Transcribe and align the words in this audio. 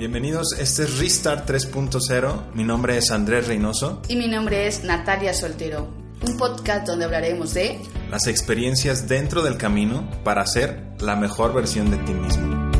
Bienvenidos, 0.00 0.58
este 0.58 0.84
es 0.84 0.98
Restart 0.98 1.46
3.0. 1.46 2.54
Mi 2.54 2.64
nombre 2.64 2.96
es 2.96 3.10
Andrés 3.10 3.46
Reynoso. 3.46 4.00
Y 4.08 4.16
mi 4.16 4.28
nombre 4.28 4.66
es 4.66 4.82
Natalia 4.82 5.34
Soltero. 5.34 5.92
Un 6.26 6.38
podcast 6.38 6.86
donde 6.86 7.04
hablaremos 7.04 7.52
de 7.52 7.78
las 8.08 8.26
experiencias 8.26 9.08
dentro 9.08 9.42
del 9.42 9.58
camino 9.58 10.08
para 10.24 10.46
ser 10.46 10.94
la 11.00 11.16
mejor 11.16 11.52
versión 11.52 11.90
de 11.90 11.98
ti 11.98 12.14
mismo. 12.14 12.70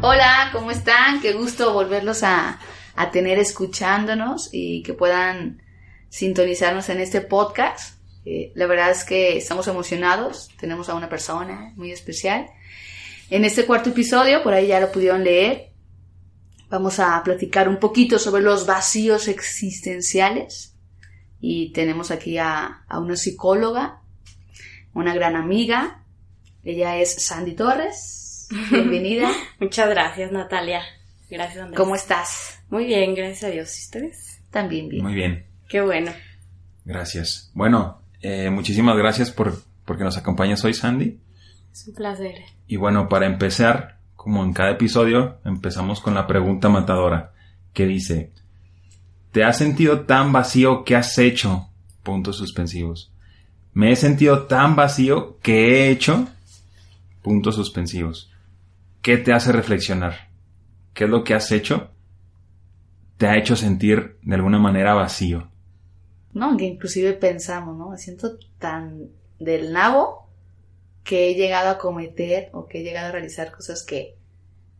Hola, 0.00 0.48
¿cómo 0.54 0.70
están? 0.70 1.20
Qué 1.20 1.34
gusto 1.34 1.74
volverlos 1.74 2.22
a, 2.22 2.58
a 2.96 3.10
tener 3.10 3.38
escuchándonos 3.38 4.48
y 4.52 4.82
que 4.82 4.94
puedan 4.94 5.62
sintonizarnos 6.08 6.88
en 6.88 7.00
este 7.00 7.20
podcast. 7.20 8.01
Eh, 8.24 8.52
la 8.54 8.66
verdad 8.66 8.90
es 8.90 9.04
que 9.04 9.36
estamos 9.36 9.66
emocionados, 9.68 10.50
tenemos 10.58 10.88
a 10.88 10.94
una 10.94 11.08
persona 11.08 11.72
muy 11.76 11.90
especial. 11.90 12.46
En 13.30 13.44
este 13.44 13.64
cuarto 13.64 13.90
episodio, 13.90 14.42
por 14.42 14.54
ahí 14.54 14.68
ya 14.68 14.80
lo 14.80 14.92
pudieron 14.92 15.24
leer, 15.24 15.70
vamos 16.68 16.98
a 17.00 17.22
platicar 17.22 17.68
un 17.68 17.78
poquito 17.78 18.18
sobre 18.18 18.42
los 18.42 18.66
vacíos 18.66 19.28
existenciales. 19.28 20.74
Y 21.40 21.72
tenemos 21.72 22.10
aquí 22.10 22.38
a, 22.38 22.84
a 22.88 23.00
una 23.00 23.16
psicóloga, 23.16 24.00
una 24.94 25.14
gran 25.14 25.34
amiga. 25.34 26.04
Ella 26.62 26.98
es 26.98 27.14
Sandy 27.14 27.54
Torres. 27.54 28.48
Bienvenida. 28.70 29.32
Muchas 29.58 29.88
gracias, 29.88 30.30
Natalia. 30.30 30.82
Gracias, 31.28 31.58
Andrés. 31.58 31.78
¿Cómo 31.78 31.96
estás? 31.96 32.60
Muy 32.70 32.84
bien, 32.84 33.14
gracias 33.14 33.44
a 33.44 33.48
Dios. 33.48 33.76
¿Y 33.78 33.82
ustedes? 33.82 34.40
También 34.50 34.88
bien. 34.88 35.02
Muy 35.02 35.14
bien. 35.14 35.46
Qué 35.68 35.80
bueno. 35.80 36.12
Gracias. 36.84 37.50
Bueno, 37.54 38.01
eh, 38.22 38.50
muchísimas 38.50 38.96
gracias 38.96 39.30
por 39.30 39.62
porque 39.84 40.04
nos 40.04 40.16
acompañas 40.16 40.64
hoy, 40.64 40.74
Sandy. 40.74 41.18
Es 41.72 41.88
un 41.88 41.94
placer. 41.94 42.36
Y 42.66 42.76
bueno, 42.76 43.08
para 43.08 43.26
empezar, 43.26 43.98
como 44.16 44.44
en 44.44 44.52
cada 44.52 44.70
episodio, 44.70 45.38
empezamos 45.44 46.00
con 46.00 46.14
la 46.14 46.26
pregunta 46.26 46.68
matadora, 46.68 47.32
que 47.72 47.86
dice, 47.86 48.32
¿te 49.32 49.44
has 49.44 49.56
sentido 49.58 50.02
tan 50.02 50.32
vacío 50.32 50.84
que 50.84 50.96
has 50.96 51.18
hecho? 51.18 51.68
Puntos 52.02 52.36
suspensivos. 52.36 53.12
Me 53.74 53.90
he 53.90 53.96
sentido 53.96 54.44
tan 54.44 54.76
vacío 54.76 55.38
que 55.40 55.68
he 55.68 55.90
hecho? 55.90 56.28
Puntos 57.22 57.56
suspensivos. 57.56 58.30
¿Qué 59.00 59.16
te 59.16 59.32
hace 59.32 59.50
reflexionar? 59.50 60.28
¿Qué 60.94 61.04
es 61.04 61.10
lo 61.10 61.24
que 61.24 61.34
has 61.34 61.50
hecho? 61.52 61.90
Te 63.16 63.26
ha 63.26 63.36
hecho 63.36 63.56
sentir 63.56 64.18
de 64.22 64.34
alguna 64.34 64.58
manera 64.58 64.94
vacío. 64.94 65.48
¿No? 66.32 66.56
Que 66.56 66.64
inclusive 66.64 67.12
pensamos, 67.12 67.76
¿no? 67.76 67.90
Me 67.90 67.98
siento 67.98 68.38
tan 68.58 69.08
del 69.38 69.72
nabo 69.72 70.28
que 71.04 71.30
he 71.30 71.34
llegado 71.34 71.70
a 71.70 71.78
cometer 71.78 72.50
o 72.52 72.66
que 72.66 72.80
he 72.80 72.82
llegado 72.82 73.08
a 73.08 73.12
realizar 73.12 73.52
cosas 73.52 73.84
que 73.84 74.16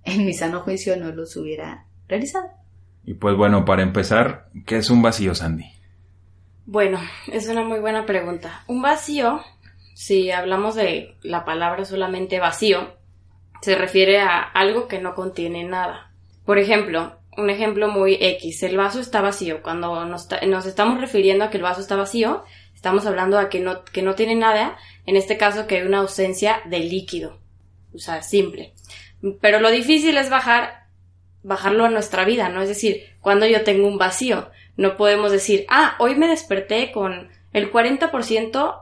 en 0.04 0.24
mi 0.24 0.32
sano 0.32 0.60
juicio 0.60 0.96
no 0.96 1.12
los 1.12 1.36
hubiera 1.36 1.86
realizado. 2.08 2.48
Y 3.04 3.14
pues 3.14 3.36
bueno, 3.36 3.64
para 3.64 3.82
empezar, 3.82 4.48
¿qué 4.66 4.76
es 4.76 4.90
un 4.90 5.02
vacío, 5.02 5.34
Sandy? 5.34 5.66
Bueno, 6.64 7.00
es 7.32 7.48
una 7.48 7.64
muy 7.64 7.80
buena 7.80 8.06
pregunta. 8.06 8.62
Un 8.69 8.82
vacío, 8.82 9.40
si 9.94 10.30
hablamos 10.30 10.76
de 10.76 11.16
la 11.22 11.44
palabra 11.44 11.84
solamente 11.84 12.38
vacío, 12.38 12.96
se 13.60 13.74
refiere 13.74 14.20
a 14.20 14.40
algo 14.40 14.86
que 14.86 15.00
no 15.00 15.14
contiene 15.14 15.64
nada. 15.64 16.12
Por 16.44 16.58
ejemplo, 16.58 17.19
un 17.37 17.50
ejemplo 17.50 17.88
muy 17.88 18.19
X, 18.20 18.62
el 18.62 18.76
vaso 18.76 19.00
está 19.00 19.20
vacío. 19.20 19.62
Cuando 19.62 20.04
nos, 20.04 20.28
nos, 20.47 20.66
estamos 20.66 21.00
refiriendo 21.00 21.44
a 21.44 21.50
que 21.50 21.56
el 21.56 21.62
vaso 21.62 21.81
está 21.81 21.97
vacío, 21.97 22.44
estamos 22.75 23.06
hablando 23.06 23.38
a 23.38 23.48
que 23.48 23.60
no, 23.60 23.84
que 23.84 24.03
no 24.03 24.15
tiene 24.15 24.34
nada, 24.34 24.76
en 25.06 25.16
este 25.16 25.37
caso 25.37 25.66
que 25.66 25.76
hay 25.76 25.87
una 25.87 25.98
ausencia 25.98 26.60
de 26.66 26.81
líquido. 26.81 27.38
O 27.94 27.98
sea, 27.98 28.22
simple. 28.22 28.75
Pero 29.41 29.60
lo 29.60 29.70
difícil 29.70 30.16
es 30.16 30.31
bajar, 30.31 30.87
bajarlo 31.43 31.84
a 31.84 31.91
nuestra 31.91 32.25
vida, 32.25 32.48
¿no? 32.48 32.60
Es 32.60 32.69
decir, 32.69 33.04
cuando 33.20 33.47
yo 33.47 33.62
tengo 33.62 33.87
un 33.87 33.99
vacío, 33.99 34.50
no 34.76 34.97
podemos 34.97 35.31
decir, 35.31 35.64
ah, 35.69 35.97
hoy 35.99 36.14
me 36.16 36.28
desperté 36.28 36.93
con 36.93 37.31
el 37.53 37.72
40% 37.72 38.78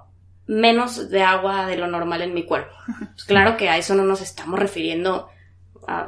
menos 0.46 1.10
de 1.10 1.22
agua 1.22 1.66
de 1.66 1.76
lo 1.76 1.86
normal 1.86 2.22
en 2.22 2.34
mi 2.34 2.44
cuerpo. 2.44 2.74
Pues 3.10 3.24
claro 3.24 3.56
que 3.56 3.68
a 3.68 3.76
eso 3.76 3.94
no 3.94 4.02
nos 4.02 4.22
estamos 4.22 4.58
refiriendo 4.58 5.28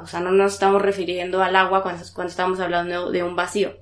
o 0.02 0.06
sea, 0.06 0.20
no 0.20 0.30
nos 0.30 0.54
estamos 0.54 0.80
refiriendo 0.80 1.42
al 1.42 1.56
agua 1.56 1.82
cuando, 1.82 2.02
estamos 2.26 2.60
hablando 2.60 3.10
de 3.10 3.22
un 3.22 3.36
vacío. 3.36 3.76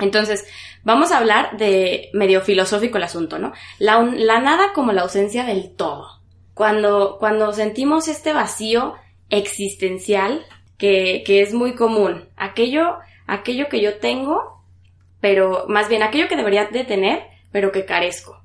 Entonces, 0.00 0.46
vamos 0.82 1.12
a 1.12 1.18
hablar 1.18 1.56
de 1.56 2.10
medio 2.12 2.40
filosófico 2.42 2.98
el 2.98 3.04
asunto, 3.04 3.38
¿no? 3.38 3.52
La, 3.78 4.02
la 4.02 4.40
nada 4.40 4.72
como 4.74 4.92
la 4.92 5.02
ausencia 5.02 5.44
del 5.44 5.70
todo. 5.74 6.20
Cuando, 6.54 7.16
cuando 7.18 7.52
sentimos 7.52 8.08
este 8.08 8.32
vacío 8.32 8.94
existencial, 9.30 10.44
que, 10.78 11.22
que 11.24 11.40
es 11.40 11.54
muy 11.54 11.74
común, 11.74 12.28
aquello, 12.36 12.98
aquello 13.26 13.68
que 13.68 13.80
yo 13.80 13.98
tengo, 13.98 14.62
pero 15.20 15.64
más 15.68 15.88
bien 15.88 16.02
aquello 16.02 16.28
que 16.28 16.36
debería 16.36 16.66
de 16.66 16.84
tener, 16.84 17.22
pero 17.50 17.72
que 17.72 17.86
carezco, 17.86 18.42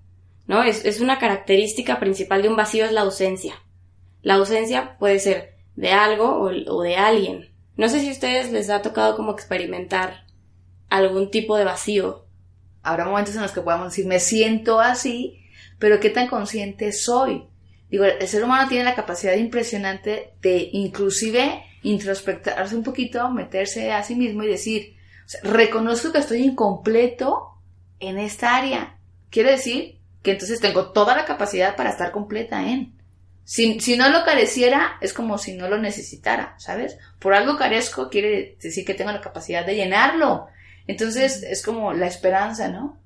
¿no? 0.47 0.63
Es, 0.63 0.85
es 0.85 1.01
una 1.01 1.19
característica 1.19 1.99
principal 1.99 2.41
de 2.41 2.49
un 2.49 2.55
vacío 2.55 2.85
es 2.85 2.91
la 2.91 3.01
ausencia. 3.01 3.55
La 4.21 4.35
ausencia 4.35 4.97
puede 4.99 5.19
ser 5.19 5.55
de 5.75 5.91
algo 5.91 6.41
o, 6.41 6.81
de 6.81 6.95
alguien. 6.95 7.49
No 7.77 7.89
sé 7.89 7.99
si 7.99 8.09
a 8.09 8.11
ustedes 8.11 8.51
les 8.51 8.69
ha 8.69 8.81
tocado 8.81 9.15
como 9.15 9.31
experimentar 9.31 10.25
algún 10.89 11.31
tipo 11.31 11.57
de 11.57 11.63
vacío. 11.63 12.25
Habrá 12.83 13.05
momentos 13.05 13.35
en 13.35 13.41
los 13.41 13.51
que 13.51 13.61
podamos 13.61 13.89
decir, 13.89 14.05
me 14.05 14.19
siento 14.19 14.79
así, 14.79 15.43
pero 15.79 15.99
¿qué 15.99 16.09
tan 16.09 16.27
consciente 16.27 16.91
soy? 16.91 17.45
Digo, 17.89 18.05
el 18.05 18.27
ser 18.27 18.43
humano 18.43 18.69
tiene 18.69 18.85
la 18.85 18.95
capacidad 18.95 19.35
impresionante 19.35 20.33
de 20.41 20.69
inclusive 20.71 21.63
introspectarse 21.83 22.75
un 22.75 22.83
poquito, 22.83 23.29
meterse 23.29 23.91
a 23.91 24.03
sí 24.03 24.15
mismo 24.15 24.43
y 24.43 24.47
decir, 24.47 24.95
reconozco 25.43 26.11
que 26.11 26.19
estoy 26.19 26.43
incompleto 26.43 27.55
en 27.99 28.19
esta 28.19 28.55
área. 28.55 28.97
Quiere 29.29 29.51
decir 29.51 29.99
que 30.23 30.31
entonces 30.31 30.59
tengo 30.59 30.91
toda 30.91 31.15
la 31.15 31.25
capacidad 31.25 31.75
para 31.75 31.89
estar 31.89 32.11
completa 32.11 32.69
en. 32.69 32.93
Si, 33.43 33.79
si 33.79 33.97
no 33.97 34.09
lo 34.09 34.23
careciera, 34.23 34.97
es 35.01 35.13
como 35.13 35.37
si 35.37 35.53
no 35.53 35.67
lo 35.67 35.77
necesitara, 35.77 36.55
¿sabes? 36.57 36.97
Por 37.19 37.33
algo 37.33 37.57
carezco 37.57 38.09
quiere 38.09 38.57
decir 38.61 38.85
que 38.85 38.93
tengo 38.93 39.11
la 39.11 39.21
capacidad 39.21 39.65
de 39.65 39.75
llenarlo. 39.75 40.47
Entonces 40.87 41.43
es 41.43 41.61
como 41.63 41.93
la 41.93 42.07
esperanza, 42.07 42.69
¿no? 42.69 42.97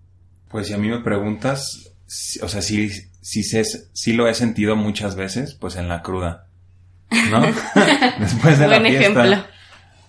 Pues 0.49 0.67
si 0.67 0.73
a 0.73 0.77
mí 0.77 0.87
me 0.89 1.01
preguntas, 1.01 1.91
o 2.41 2.47
sea, 2.47 2.61
si, 2.61 2.89
si, 3.21 3.43
si 3.43 4.13
lo 4.13 4.27
he 4.27 4.33
sentido 4.33 4.75
muchas 4.75 5.15
veces, 5.15 5.55
pues 5.55 5.75
en 5.75 5.87
la 5.87 6.01
cruda. 6.01 6.47
¿No? 7.31 7.41
Después 8.19 8.59
de 8.59 8.67
la 8.67 8.79
fiesta. 8.79 9.25
Ejemplo. 9.25 9.55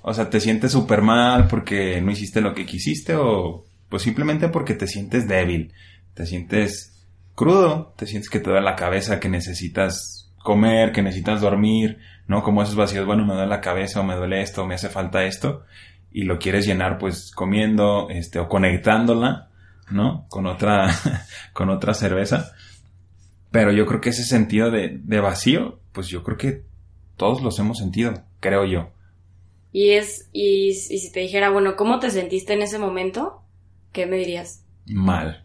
O 0.09 0.15
sea, 0.15 0.31
te 0.31 0.39
sientes 0.39 0.71
súper 0.71 1.03
mal 1.03 1.49
porque 1.49 2.01
no 2.01 2.13
hiciste 2.13 2.41
lo 2.41 2.55
que 2.55 2.65
quisiste 2.65 3.17
o 3.17 3.65
pues 3.89 4.03
simplemente 4.03 4.49
porque 4.49 4.75
te 4.75 4.87
sientes 4.87 5.27
débil, 5.27 5.73
te 6.15 6.27
sientes 6.27 7.05
crudo, 7.35 7.93
te 7.97 8.07
sientes 8.07 8.31
que 8.31 8.39
te 8.39 8.51
da 8.51 8.61
la 8.61 8.77
cabeza, 8.77 9.19
que 9.19 9.29
necesitas 9.29 10.16
comer, 10.47 10.93
que 10.93 11.03
necesitas 11.03 11.41
dormir, 11.41 11.99
¿no? 12.29 12.45
Como 12.45 12.63
esos 12.63 12.77
vacíos, 12.77 13.05
bueno, 13.05 13.27
me 13.27 13.35
duele 13.35 13.49
la 13.49 13.61
cabeza 13.61 14.01
o 14.01 14.05
me 14.05 14.15
duele 14.15 14.41
esto, 14.41 14.63
o 14.63 14.67
me 14.67 14.77
hace 14.77 14.89
falta 14.89 15.25
esto, 15.25 15.65
y 16.13 16.23
lo 16.23 16.39
quieres 16.39 16.65
llenar 16.65 16.99
pues 16.99 17.33
comiendo, 17.33 18.09
este, 18.11 18.39
o 18.39 18.49
conectándola, 18.49 19.51
¿no? 19.91 20.25
Con 20.29 20.47
otra, 20.47 20.89
con 21.53 21.69
otra 21.69 21.95
cerveza. 21.95 22.53
Pero 23.51 23.73
yo 23.73 23.87
creo 23.87 24.01
que 24.01 24.11
ese 24.11 24.23
sentido 24.23 24.71
de, 24.71 25.01
de 25.03 25.21
vacío, 25.21 25.81
pues 25.93 26.07
yo 26.07 26.23
creo 26.23 26.39
que 26.39 26.63
todos 27.17 27.43
los 27.43 27.59
hemos 27.59 27.79
sentido, 27.79 28.15
creo 28.39 28.65
yo. 28.65 28.91
Y 29.73 29.91
es, 29.91 30.29
y, 30.33 30.69
y 30.69 30.75
si 30.75 31.11
te 31.11 31.21
dijera, 31.21 31.51
bueno, 31.51 31.75
¿cómo 31.75 31.99
te 31.99 32.11
sentiste 32.11 32.53
en 32.53 32.63
ese 32.63 32.79
momento? 32.79 33.43
¿Qué 33.93 34.07
me 34.07 34.17
dirías? 34.17 34.65
Mal. 34.87 35.45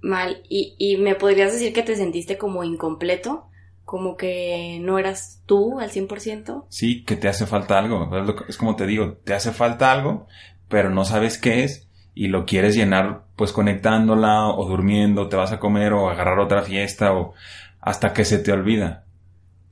Mal. 0.00 0.44
¿Y, 0.48 0.76
y 0.78 0.98
me 0.98 1.16
podrías 1.16 1.52
decir 1.52 1.72
que 1.72 1.82
te 1.82 1.96
sentiste 1.96 2.38
como 2.38 2.62
incompleto? 2.62 3.49
Como 3.90 4.16
que 4.16 4.78
no 4.80 5.00
eras 5.00 5.42
tú 5.46 5.80
al 5.80 5.90
100%. 5.90 6.66
Sí, 6.68 7.02
que 7.02 7.16
te 7.16 7.26
hace 7.26 7.44
falta 7.44 7.76
algo. 7.76 8.08
Es 8.48 8.56
como 8.56 8.76
te 8.76 8.86
digo, 8.86 9.14
te 9.24 9.34
hace 9.34 9.50
falta 9.50 9.90
algo, 9.90 10.28
pero 10.68 10.90
no 10.90 11.04
sabes 11.04 11.38
qué 11.38 11.64
es 11.64 11.88
y 12.14 12.28
lo 12.28 12.46
quieres 12.46 12.76
llenar 12.76 13.24
pues 13.34 13.50
conectándola 13.50 14.46
o 14.46 14.64
durmiendo, 14.64 15.28
te 15.28 15.34
vas 15.34 15.50
a 15.50 15.58
comer 15.58 15.92
o 15.92 16.08
agarrar 16.08 16.38
otra 16.38 16.62
fiesta 16.62 17.12
o 17.14 17.34
hasta 17.80 18.12
que 18.12 18.24
se 18.24 18.38
te 18.38 18.52
olvida. 18.52 19.06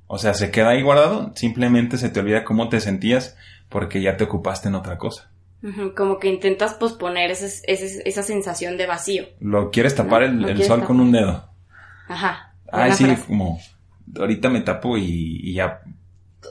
O 0.09 0.19
sea, 0.19 0.35
se 0.35 0.51
queda 0.51 0.71
ahí 0.71 0.83
guardado, 0.83 1.31
simplemente 1.37 1.97
se 1.97 2.09
te 2.09 2.19
olvida 2.19 2.43
cómo 2.43 2.69
te 2.69 2.81
sentías 2.81 3.37
porque 3.69 4.03
ya 4.03 4.17
te 4.17 4.25
ocupaste 4.25 4.67
en 4.67 4.75
otra 4.75 4.99
cosa. 4.99 5.31
Como 5.97 6.19
que 6.19 6.27
intentas 6.27 6.75
posponer 6.75 7.31
esa 7.31 8.23
sensación 8.25 8.79
de 8.79 8.87
vacío. 8.87 9.27
Lo 9.39 9.71
quieres 9.71 9.95
tapar 9.95 10.25
el, 10.25 10.61
sol 10.65 10.83
con 10.83 10.99
un 10.99 11.13
dedo. 11.13 11.45
Ajá. 12.09 12.57
Ah, 12.73 12.91
sí, 12.91 13.07
como 13.29 13.61
ahorita 14.17 14.49
me 14.49 14.61
tapo 14.61 14.97
y, 14.97 15.53
ya. 15.55 15.81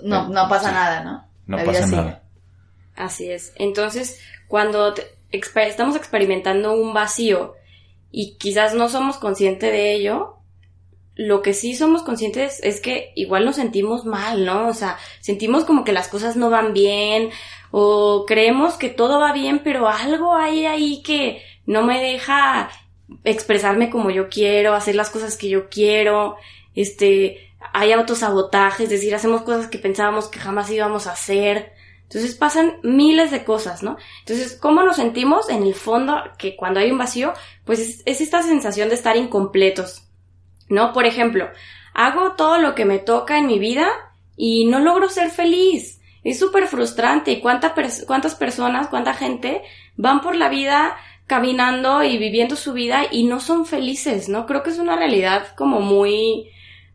No, 0.04 0.28
no 0.28 0.50
pasa 0.50 0.72
nada, 0.72 1.04
¿no? 1.04 1.28
No 1.46 1.64
pasa 1.64 1.86
nada. 1.88 2.24
Así 2.96 3.30
es. 3.30 3.54
Entonces, 3.58 4.20
cuando 4.48 4.94
estamos 5.32 5.96
experimentando 5.96 6.74
un 6.74 6.94
vacío 6.94 7.56
y 8.12 8.36
quizás 8.38 8.74
no 8.74 8.90
somos 8.90 9.18
conscientes 9.18 9.72
de 9.72 9.94
ello, 9.94 10.38
lo 11.16 11.42
que 11.42 11.54
sí 11.54 11.76
somos 11.76 12.04
conscientes 12.04 12.60
es 12.64 12.80
que 12.80 13.12
igual 13.16 13.44
nos 13.44 13.56
sentimos 13.56 14.06
mal, 14.06 14.46
¿no? 14.46 14.68
O 14.68 14.74
sea, 14.74 14.98
sentimos 15.20 15.66
como 15.66 15.84
que 15.84 15.92
las 15.92 16.08
cosas 16.08 16.36
no 16.36 16.50
van 16.50 16.74
bien 16.74 17.32
o 17.72 18.26
creemos 18.28 18.76
que 18.76 18.90
todo 18.90 19.20
va 19.20 19.34
bien, 19.34 19.62
pero 19.64 19.90
algo 19.90 20.36
hay 20.36 20.66
ahí 20.66 21.02
que 21.04 21.42
no 21.66 21.84
me 21.84 22.00
deja 22.00 22.70
expresarme 23.24 23.90
como 23.90 24.12
yo 24.12 24.30
quiero, 24.30 24.74
hacer 24.74 24.96
las 24.96 25.10
cosas 25.10 25.38
que 25.38 25.50
yo 25.50 25.70
quiero, 25.70 26.36
este, 26.76 27.47
hay 27.74 27.92
autosabotaje, 27.92 28.84
es 28.84 28.90
decir, 28.90 29.16
hacemos 29.16 29.44
cosas 29.44 29.68
que 29.68 29.78
pensábamos 29.78 30.28
que 30.28 30.40
jamás 30.40 30.70
íbamos 30.70 31.08
a 31.08 31.14
hacer. 31.14 31.74
Entonces 32.04 32.36
pasan 32.36 32.78
miles 32.84 33.32
de 33.32 33.44
cosas, 33.44 33.84
¿no? 33.84 33.98
Entonces, 34.20 34.58
¿cómo 34.60 34.84
nos 34.84 34.96
sentimos? 34.96 35.50
En 35.50 35.64
el 35.64 35.76
fondo, 35.76 36.16
que 36.38 36.56
cuando 36.56 36.80
hay 36.80 36.90
un 36.90 36.98
vacío, 36.98 37.34
pues 37.66 37.80
es, 37.80 38.04
es 38.06 38.22
esta 38.22 38.44
sensación 38.44 38.88
de 38.90 38.96
estar 38.96 39.18
incompletos, 39.18 40.08
¿no? 40.70 40.94
Por 40.94 41.06
ejemplo, 41.06 41.50
hago 41.94 42.34
todo 42.34 42.60
lo 42.60 42.76
que 42.76 42.86
me 42.86 43.00
toca 43.00 43.38
en 43.38 43.48
mi 43.48 43.60
vida 43.60 43.90
y 44.38 44.66
no 44.66 44.80
logro 44.80 45.10
ser 45.10 45.32
feliz. 45.32 46.00
Es 46.24 46.40
súper 46.40 46.68
frustrante. 46.68 47.32
¿Y 47.32 47.42
cuántas 47.42 48.36
personas, 48.36 48.88
cuánta 48.88 49.14
gente 49.14 49.62
van 49.96 50.22
por 50.22 50.36
la 50.36 50.50
vida 50.50 50.96
caminando 51.26 52.04
y 52.04 52.18
viviendo 52.18 52.56
su 52.56 52.74
vida 52.74 53.04
y 53.12 53.26
no 53.26 53.40
son 53.40 53.66
felices, 53.66 54.30
¿no? 54.30 54.46
Creo 54.46 54.64
que 54.64 54.70
es 54.70 54.80
una 54.80 54.96
realidad 54.96 55.56
como 55.56 55.82
muy, 55.82 56.50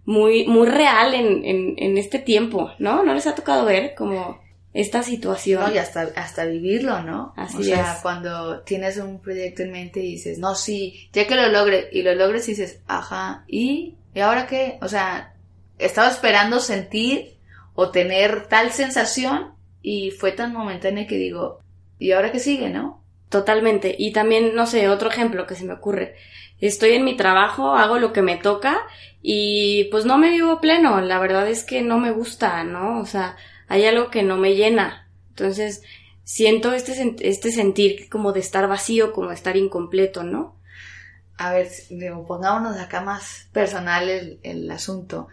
muy, 0.04 0.46
muy 0.46 0.66
real 0.66 1.14
en, 1.14 1.44
en, 1.44 1.74
en 1.76 1.98
este 1.98 2.18
tiempo, 2.18 2.72
¿no? 2.78 3.02
¿No 3.02 3.14
les 3.14 3.26
ha 3.26 3.34
tocado 3.34 3.64
ver 3.64 3.94
como 3.94 4.40
esta 4.74 5.02
situación? 5.02 5.62
No, 5.62 5.74
y 5.74 5.78
hasta, 5.78 6.08
hasta 6.16 6.44
vivirlo, 6.44 7.02
¿no? 7.02 7.34
Así 7.36 7.58
o 7.58 7.62
sea, 7.62 7.98
cuando 8.02 8.60
tienes 8.60 8.96
un 8.96 9.20
proyecto 9.20 9.62
en 9.62 9.72
mente 9.72 10.00
y 10.00 10.12
dices, 10.12 10.38
no, 10.38 10.54
sí, 10.54 11.08
ya 11.12 11.26
que 11.26 11.36
lo 11.36 11.48
logre, 11.48 11.88
y 11.92 12.02
lo 12.02 12.14
logres 12.14 12.48
y 12.48 12.52
dices, 12.52 12.80
ajá, 12.86 13.44
¿y? 13.46 13.96
¿Y 14.14 14.20
ahora 14.20 14.46
qué? 14.46 14.78
O 14.82 14.88
sea, 14.88 15.34
estaba 15.78 16.08
esperando 16.08 16.60
sentir 16.60 17.36
o 17.74 17.90
tener 17.90 18.48
tal 18.48 18.72
sensación 18.72 19.52
y 19.82 20.10
fue 20.10 20.32
tan 20.32 20.52
momentáneo 20.52 21.06
que 21.06 21.16
digo, 21.16 21.60
¿y 21.98 22.12
ahora 22.12 22.32
qué 22.32 22.38
sigue, 22.38 22.70
no? 22.70 23.01
Totalmente. 23.32 23.96
Y 23.98 24.12
también, 24.12 24.54
no 24.54 24.66
sé, 24.66 24.90
otro 24.90 25.08
ejemplo 25.08 25.46
que 25.46 25.54
se 25.54 25.64
me 25.64 25.72
ocurre. 25.72 26.16
Estoy 26.60 26.90
en 26.90 27.02
mi 27.02 27.16
trabajo, 27.16 27.74
hago 27.74 27.98
lo 27.98 28.12
que 28.12 28.20
me 28.20 28.36
toca 28.36 28.78
y 29.22 29.84
pues 29.84 30.04
no 30.04 30.18
me 30.18 30.28
vivo 30.28 30.60
pleno. 30.60 31.00
La 31.00 31.18
verdad 31.18 31.48
es 31.48 31.64
que 31.64 31.80
no 31.80 31.98
me 31.98 32.10
gusta, 32.10 32.62
¿no? 32.62 33.00
O 33.00 33.06
sea, 33.06 33.36
hay 33.68 33.86
algo 33.86 34.10
que 34.10 34.22
no 34.22 34.36
me 34.36 34.54
llena. 34.54 35.08
Entonces, 35.30 35.82
siento 36.24 36.74
este, 36.74 37.16
este 37.20 37.52
sentir 37.52 38.10
como 38.10 38.32
de 38.32 38.40
estar 38.40 38.68
vacío, 38.68 39.14
como 39.14 39.30
de 39.30 39.34
estar 39.36 39.56
incompleto, 39.56 40.24
¿no? 40.24 40.60
A 41.38 41.54
ver, 41.54 41.68
pongámonos 42.28 42.76
acá 42.76 43.00
más 43.00 43.48
personal 43.54 44.38
el, 44.42 44.70
asunto. 44.70 45.28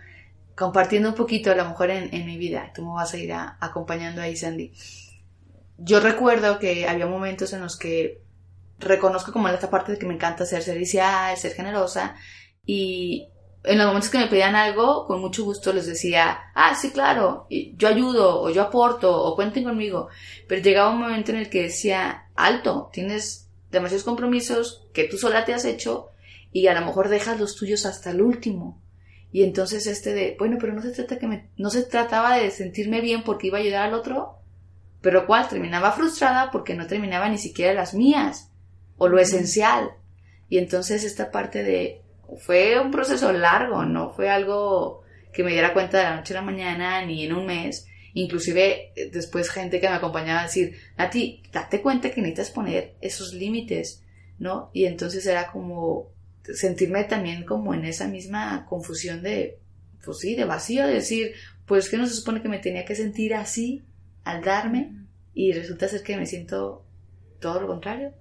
Compartiendo 0.55 1.09
un 1.09 1.15
poquito 1.15 1.51
a 1.51 1.55
lo 1.55 1.65
mejor 1.65 1.89
en, 1.89 2.25
mi 2.25 2.37
vida. 2.37 2.71
Tú 2.73 2.85
me 2.85 2.93
vas 2.93 3.13
a 3.13 3.17
ir 3.17 3.33
acompañando 3.33 4.21
ahí, 4.21 4.37
Sandy 4.37 4.71
yo 5.81 5.99
recuerdo 5.99 6.59
que 6.59 6.87
había 6.87 7.07
momentos 7.07 7.53
en 7.53 7.61
los 7.61 7.77
que 7.77 8.21
reconozco 8.79 9.31
como 9.31 9.49
esta 9.49 9.69
parte 9.69 9.93
de 9.93 9.99
que 9.99 10.05
me 10.05 10.13
encanta 10.13 10.45
ser 10.45 10.63
servicial, 10.63 11.35
ser 11.37 11.53
generosa 11.53 12.15
y 12.65 13.29
en 13.63 13.77
los 13.77 13.87
momentos 13.87 14.09
que 14.09 14.17
me 14.17 14.27
pedían 14.27 14.55
algo, 14.55 15.05
con 15.05 15.19
mucho 15.19 15.43
gusto 15.43 15.73
les 15.73 15.85
decía, 15.85 16.39
ah, 16.55 16.75
sí, 16.75 16.91
claro, 16.91 17.47
yo 17.49 17.87
ayudo 17.87 18.41
o 18.41 18.49
yo 18.49 18.61
aporto 18.61 19.11
o 19.11 19.35
cuenten 19.35 19.65
conmigo. 19.65 20.07
Pero 20.47 20.61
llegaba 20.61 20.91
un 20.91 20.99
momento 20.99 21.31
en 21.31 21.39
el 21.39 21.49
que 21.49 21.63
decía, 21.63 22.29
alto, 22.35 22.89
tienes 22.93 23.49
demasiados 23.69 24.05
compromisos 24.05 24.87
que 24.93 25.03
tú 25.03 25.17
sola 25.17 25.45
te 25.45 25.53
has 25.53 25.65
hecho 25.65 26.09
y 26.51 26.67
a 26.67 26.79
lo 26.79 26.85
mejor 26.85 27.09
dejas 27.09 27.39
los 27.39 27.55
tuyos 27.55 27.85
hasta 27.85 28.11
el 28.11 28.21
último. 28.21 28.81
Y 29.31 29.43
entonces 29.43 29.85
este 29.87 30.13
de, 30.13 30.35
bueno, 30.39 30.57
pero 30.59 30.73
no 30.73 30.81
se 30.81 30.91
trata 30.91 31.19
que 31.19 31.27
me, 31.27 31.49
no 31.57 31.69
se 31.69 31.83
trataba 31.83 32.37
de 32.37 32.49
sentirme 32.51 33.01
bien 33.01 33.23
porque 33.23 33.47
iba 33.47 33.57
a 33.57 33.61
ayudar 33.61 33.87
al 33.87 33.93
otro, 33.93 34.38
pero 35.01 35.25
cual 35.25 35.47
terminaba 35.47 35.91
frustrada 35.91 36.51
porque 36.51 36.75
no 36.75 36.87
terminaba 36.87 37.29
ni 37.29 37.37
siquiera 37.37 37.73
las 37.73 37.93
mías 37.93 38.51
o 38.97 39.07
lo 39.07 39.19
esencial. 39.19 39.91
Y 40.49 40.57
entonces 40.57 41.03
esta 41.03 41.31
parte 41.31 41.63
de 41.63 42.01
fue 42.37 42.79
un 42.79 42.91
proceso 42.91 43.31
largo, 43.31 43.85
no 43.85 44.09
fue 44.11 44.29
algo 44.29 45.03
que 45.33 45.43
me 45.43 45.51
diera 45.51 45.73
cuenta 45.73 45.97
de 45.97 46.03
la 46.03 46.15
noche 46.17 46.33
a 46.33 46.37
la 46.37 46.45
mañana 46.45 47.05
ni 47.05 47.25
en 47.25 47.33
un 47.33 47.45
mes. 47.45 47.87
Inclusive 48.13 48.91
eh, 48.95 49.09
después 49.11 49.49
gente 49.49 49.79
que 49.79 49.89
me 49.89 49.95
acompañaba 49.95 50.41
a 50.41 50.43
decir, 50.43 50.75
Nati, 50.97 51.43
date 51.51 51.81
cuenta 51.81 52.11
que 52.11 52.21
necesitas 52.21 52.51
poner 52.51 52.95
esos 53.01 53.33
límites, 53.33 54.03
¿no? 54.39 54.71
Y 54.73 54.85
entonces 54.85 55.25
era 55.25 55.51
como 55.51 56.11
sentirme 56.43 57.03
también 57.03 57.45
como 57.45 57.73
en 57.73 57.85
esa 57.85 58.07
misma 58.07 58.65
confusión 58.67 59.21
de, 59.21 59.59
pues 60.03 60.19
sí, 60.19 60.35
de 60.35 60.45
vacío, 60.45 60.87
de 60.87 60.95
decir, 60.95 61.33
pues 61.65 61.89
que 61.89 61.97
no 61.97 62.07
se 62.07 62.15
supone 62.15 62.41
que 62.41 62.49
me 62.49 62.57
tenía 62.57 62.85
que 62.85 62.95
sentir 62.95 63.35
así, 63.35 63.83
al 64.23 64.43
darme 64.43 64.95
y 65.33 65.53
resulta 65.53 65.87
ser 65.87 66.03
que 66.03 66.17
me 66.17 66.25
siento 66.25 66.85
todo 67.39 67.61
lo 67.61 67.67
contrario. 67.67 68.13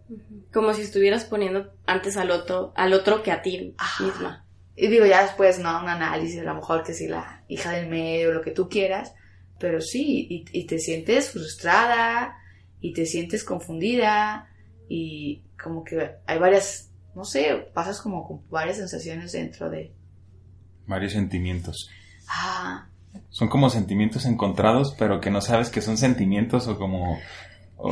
Como 0.52 0.72
si 0.74 0.82
estuvieras 0.82 1.24
poniendo 1.24 1.72
antes 1.86 2.16
al 2.16 2.30
otro, 2.30 2.72
al 2.76 2.92
otro 2.92 3.22
que 3.22 3.32
a 3.32 3.42
ti 3.42 3.74
misma. 4.00 4.44
Y 4.76 4.86
digo, 4.86 5.06
ya 5.06 5.22
después, 5.22 5.58
no, 5.58 5.80
un 5.80 5.88
análisis, 5.88 6.38
a 6.40 6.44
lo 6.44 6.54
mejor 6.54 6.84
que 6.84 6.94
si 6.94 7.08
la 7.08 7.42
hija 7.48 7.72
del 7.72 7.88
medio, 7.88 8.32
lo 8.32 8.42
que 8.42 8.52
tú 8.52 8.68
quieras, 8.68 9.12
pero 9.58 9.80
sí, 9.80 10.26
y, 10.30 10.44
y 10.52 10.66
te 10.66 10.78
sientes 10.78 11.32
frustrada, 11.32 12.36
y 12.80 12.92
te 12.92 13.06
sientes 13.06 13.42
confundida, 13.42 14.48
y 14.88 15.42
como 15.60 15.82
que 15.82 16.12
hay 16.26 16.38
varias, 16.38 16.90
no 17.14 17.24
sé, 17.24 17.68
pasas 17.74 18.00
como 18.00 18.26
con 18.26 18.48
varias 18.48 18.76
sensaciones 18.76 19.32
dentro 19.32 19.68
de... 19.68 19.92
Varios 20.86 21.12
sentimientos. 21.12 21.90
Ah, 22.28 22.88
son 23.30 23.48
como 23.48 23.70
sentimientos 23.70 24.26
encontrados, 24.26 24.94
pero 24.98 25.20
que 25.20 25.30
no 25.30 25.40
sabes 25.40 25.70
que 25.70 25.80
son 25.80 25.96
sentimientos 25.96 26.66
o 26.68 26.78
como 26.78 27.18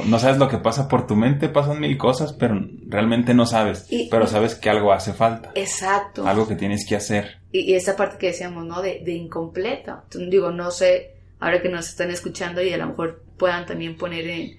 no 0.07 0.19
sabes 0.19 0.39
lo 0.39 0.49
que 0.49 0.59
pasa 0.59 0.89
por 0.89 1.07
tu 1.07 1.15
mente, 1.15 1.49
pasan 1.49 1.79
mil 1.79 1.97
cosas, 1.97 2.33
pero 2.33 2.61
realmente 2.89 3.35
no 3.35 3.47
sabes, 3.47 3.87
pero 4.11 4.27
sabes 4.27 4.57
que 4.57 4.69
algo 4.69 4.93
hace 4.93 5.13
falta. 5.13 5.53
Exacto. 5.55 6.27
Algo 6.27 6.49
que 6.49 6.57
tienes 6.57 6.85
que 6.87 6.97
hacer. 6.97 7.39
Y, 7.53 7.75
esa 7.75 7.95
parte 7.95 8.19
que 8.19 8.27
decíamos, 8.29 8.67
¿no? 8.67 8.83
De, 8.83 9.03
de 9.05 9.13
incompleto. 9.13 10.03
digo, 10.29 10.51
no 10.51 10.73
sé, 10.73 11.15
ahora 11.39 11.63
que 11.63 11.69
nos 11.69 11.89
están 11.89 12.11
escuchando 12.11 12.63
y 12.63 12.73
a 12.73 12.79
lo 12.79 12.89
mejor 12.89 13.23
puedan 13.39 13.65
también 13.65 13.97
poner 13.97 14.27
en, 14.29 14.59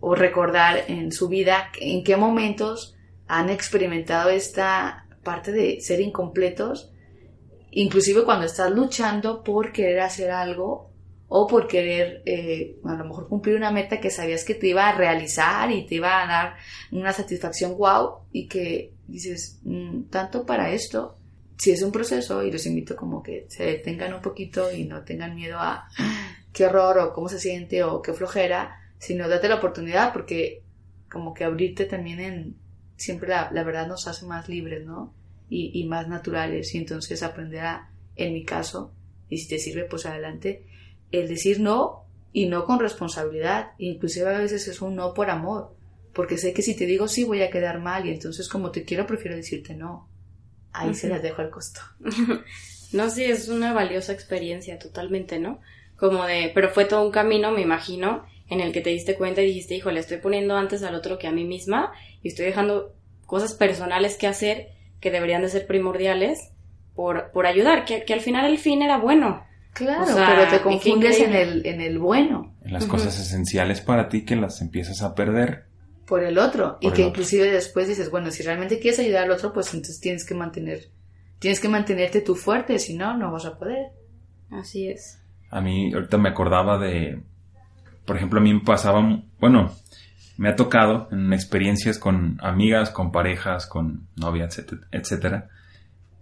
o 0.00 0.14
recordar 0.14 0.84
en 0.88 1.10
su 1.10 1.28
vida 1.28 1.70
en 1.80 2.04
qué 2.04 2.16
momentos 2.16 2.96
han 3.28 3.48
experimentado 3.48 4.28
esta 4.28 5.06
parte 5.22 5.52
de 5.52 5.80
ser 5.80 6.00
incompletos 6.00 6.92
inclusive 7.70 8.24
cuando 8.24 8.46
estás 8.46 8.70
luchando 8.70 9.42
por 9.42 9.72
querer 9.72 10.00
hacer 10.00 10.30
algo 10.30 10.88
o 11.28 11.46
por 11.46 11.68
querer 11.68 12.22
eh, 12.24 12.78
a 12.84 12.94
lo 12.94 13.04
mejor 13.04 13.28
cumplir 13.28 13.56
una 13.56 13.70
meta 13.70 14.00
que 14.00 14.10
sabías 14.10 14.44
que 14.44 14.54
te 14.54 14.68
iba 14.68 14.88
a 14.88 14.96
realizar 14.96 15.70
y 15.70 15.86
te 15.86 15.96
iba 15.96 16.22
a 16.22 16.26
dar 16.26 16.56
una 16.90 17.12
satisfacción 17.12 17.76
wow 17.76 18.20
y 18.32 18.48
que 18.48 18.94
dices, 19.06 19.60
mm, 19.62 20.04
tanto 20.04 20.46
para 20.46 20.72
esto, 20.72 21.18
si 21.58 21.72
es 21.72 21.82
un 21.82 21.92
proceso 21.92 22.42
y 22.42 22.50
los 22.50 22.64
invito 22.66 22.96
como 22.96 23.22
que 23.22 23.46
se 23.48 23.64
detengan 23.64 24.14
un 24.14 24.22
poquito 24.22 24.72
y 24.72 24.84
no 24.84 25.02
tengan 25.02 25.34
miedo 25.34 25.58
a 25.58 25.88
qué 26.52 26.64
horror 26.64 26.98
o 26.98 27.12
cómo 27.12 27.28
se 27.28 27.38
siente 27.38 27.82
o 27.82 28.00
qué 28.00 28.14
flojera, 28.14 28.80
sino 28.98 29.28
date 29.28 29.48
la 29.48 29.56
oportunidad 29.56 30.12
porque 30.14 30.62
como 31.10 31.34
que 31.34 31.44
abrirte 31.44 31.84
también 31.84 32.20
en, 32.20 32.56
siempre 32.96 33.28
la, 33.28 33.50
la 33.52 33.64
verdad 33.64 33.86
nos 33.86 34.08
hace 34.08 34.24
más 34.24 34.48
libres, 34.48 34.86
¿no? 34.86 35.12
Y, 35.50 35.84
más 35.84 36.08
naturales 36.08 36.74
y 36.74 36.78
entonces 36.78 37.22
aprender 37.22 37.64
a, 37.64 37.90
en 38.16 38.34
mi 38.34 38.44
caso, 38.44 38.92
y 39.28 39.38
si 39.38 39.48
te 39.48 39.58
sirve, 39.58 39.84
pues 39.84 40.06
adelante, 40.06 40.66
el 41.10 41.28
decir 41.28 41.60
no 41.60 42.04
y 42.32 42.46
no 42.46 42.64
con 42.66 42.78
responsabilidad, 42.78 43.72
inclusive 43.78 44.34
a 44.34 44.38
veces 44.38 44.68
es 44.68 44.82
un 44.82 44.96
no 44.96 45.14
por 45.14 45.30
amor, 45.30 45.74
porque 46.12 46.38
sé 46.38 46.52
que 46.52 46.62
si 46.62 46.76
te 46.76 46.86
digo 46.86 47.08
sí 47.08 47.24
voy 47.24 47.42
a 47.42 47.50
quedar 47.50 47.80
mal 47.80 48.06
y 48.06 48.10
entonces 48.10 48.48
como 48.48 48.70
te 48.70 48.84
quiero 48.84 49.06
prefiero 49.06 49.36
decirte 49.36 49.74
no. 49.74 50.08
Ahí 50.72 50.94
se 50.94 51.08
las 51.08 51.22
dejo 51.22 51.40
al 51.40 51.50
costo. 51.50 51.80
no, 52.92 53.10
sí, 53.10 53.24
es 53.24 53.48
una 53.48 53.72
valiosa 53.72 54.12
experiencia 54.12 54.78
totalmente, 54.78 55.38
¿no? 55.38 55.60
Como 55.96 56.24
de, 56.24 56.52
pero 56.54 56.68
fue 56.68 56.84
todo 56.84 57.04
un 57.04 57.10
camino, 57.10 57.50
me 57.50 57.62
imagino, 57.62 58.26
en 58.48 58.60
el 58.60 58.72
que 58.72 58.80
te 58.80 58.90
diste 58.90 59.16
cuenta 59.16 59.42
y 59.42 59.46
dijiste, 59.46 59.74
híjole, 59.74 60.00
estoy 60.00 60.18
poniendo 60.18 60.56
antes 60.56 60.82
al 60.82 60.94
otro 60.94 61.18
que 61.18 61.26
a 61.26 61.32
mí 61.32 61.44
misma 61.44 61.92
y 62.22 62.28
estoy 62.28 62.46
dejando 62.46 62.94
cosas 63.26 63.54
personales 63.54 64.16
que 64.16 64.26
hacer 64.26 64.77
que 65.00 65.10
deberían 65.10 65.42
de 65.42 65.48
ser 65.48 65.66
primordiales 65.66 66.52
por, 66.94 67.30
por 67.30 67.46
ayudar, 67.46 67.84
que, 67.84 68.04
que 68.04 68.14
al 68.14 68.20
final 68.20 68.46
el 68.46 68.58
fin 68.58 68.82
era 68.82 68.98
bueno. 68.98 69.44
Claro, 69.72 70.06
pero 70.14 70.50
te 70.50 70.60
confundes 70.60 71.20
en 71.20 71.32
el, 71.34 71.64
en 71.64 71.80
el 71.80 71.98
bueno. 71.98 72.56
En 72.64 72.72
las 72.72 72.86
cosas 72.86 73.18
esenciales 73.18 73.80
para 73.80 74.08
ti 74.08 74.24
que 74.24 74.34
las 74.34 74.60
empiezas 74.60 75.02
a 75.02 75.14
perder. 75.14 75.66
Por 76.06 76.24
el 76.24 76.38
otro. 76.38 76.78
y 76.80 76.90
que 76.90 77.02
inclusive 77.02 77.50
después 77.50 77.86
dices, 77.86 78.10
bueno, 78.10 78.30
si 78.30 78.42
realmente 78.42 78.80
quieres 78.80 78.98
ayudar 78.98 79.24
al 79.24 79.30
otro, 79.30 79.52
pues 79.52 79.72
entonces 79.74 80.00
tienes 80.00 80.24
que 80.24 80.34
mantener, 80.34 80.88
tienes 81.38 81.60
que 81.60 81.68
mantenerte 81.68 82.22
tú 82.22 82.34
fuerte, 82.34 82.78
si 82.78 82.96
no, 82.96 83.16
no 83.16 83.30
vas 83.30 83.44
a 83.44 83.58
poder. 83.58 83.92
Así 84.50 84.88
es. 84.88 85.22
A 85.50 85.60
mí 85.60 85.92
ahorita 85.92 86.18
me 86.18 86.30
acordaba 86.30 86.78
de, 86.78 87.22
por 88.04 88.16
ejemplo, 88.16 88.40
a 88.40 88.42
mí 88.42 88.54
me 88.54 88.60
pasaba, 88.60 89.22
bueno, 89.38 89.72
me 90.38 90.48
ha 90.48 90.56
tocado 90.56 91.08
en 91.10 91.32
experiencias 91.32 91.98
con 91.98 92.38
amigas, 92.40 92.90
con 92.90 93.12
parejas, 93.12 93.66
con 93.66 94.06
novias, 94.16 94.64
etcétera. 94.92 95.48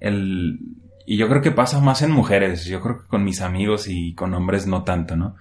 El, 0.00 0.58
y 1.04 1.18
yo 1.18 1.28
creo 1.28 1.42
que 1.42 1.52
pasa 1.52 1.80
más 1.80 2.00
en 2.00 2.10
mujeres, 2.10 2.64
yo 2.64 2.80
creo 2.80 2.98
que 3.02 3.06
con 3.06 3.22
mis 3.22 3.42
amigos 3.42 3.86
y 3.88 4.14
con 4.14 4.32
hombres 4.32 4.66
no 4.66 4.84
tanto, 4.84 5.16
¿no? 5.16 5.36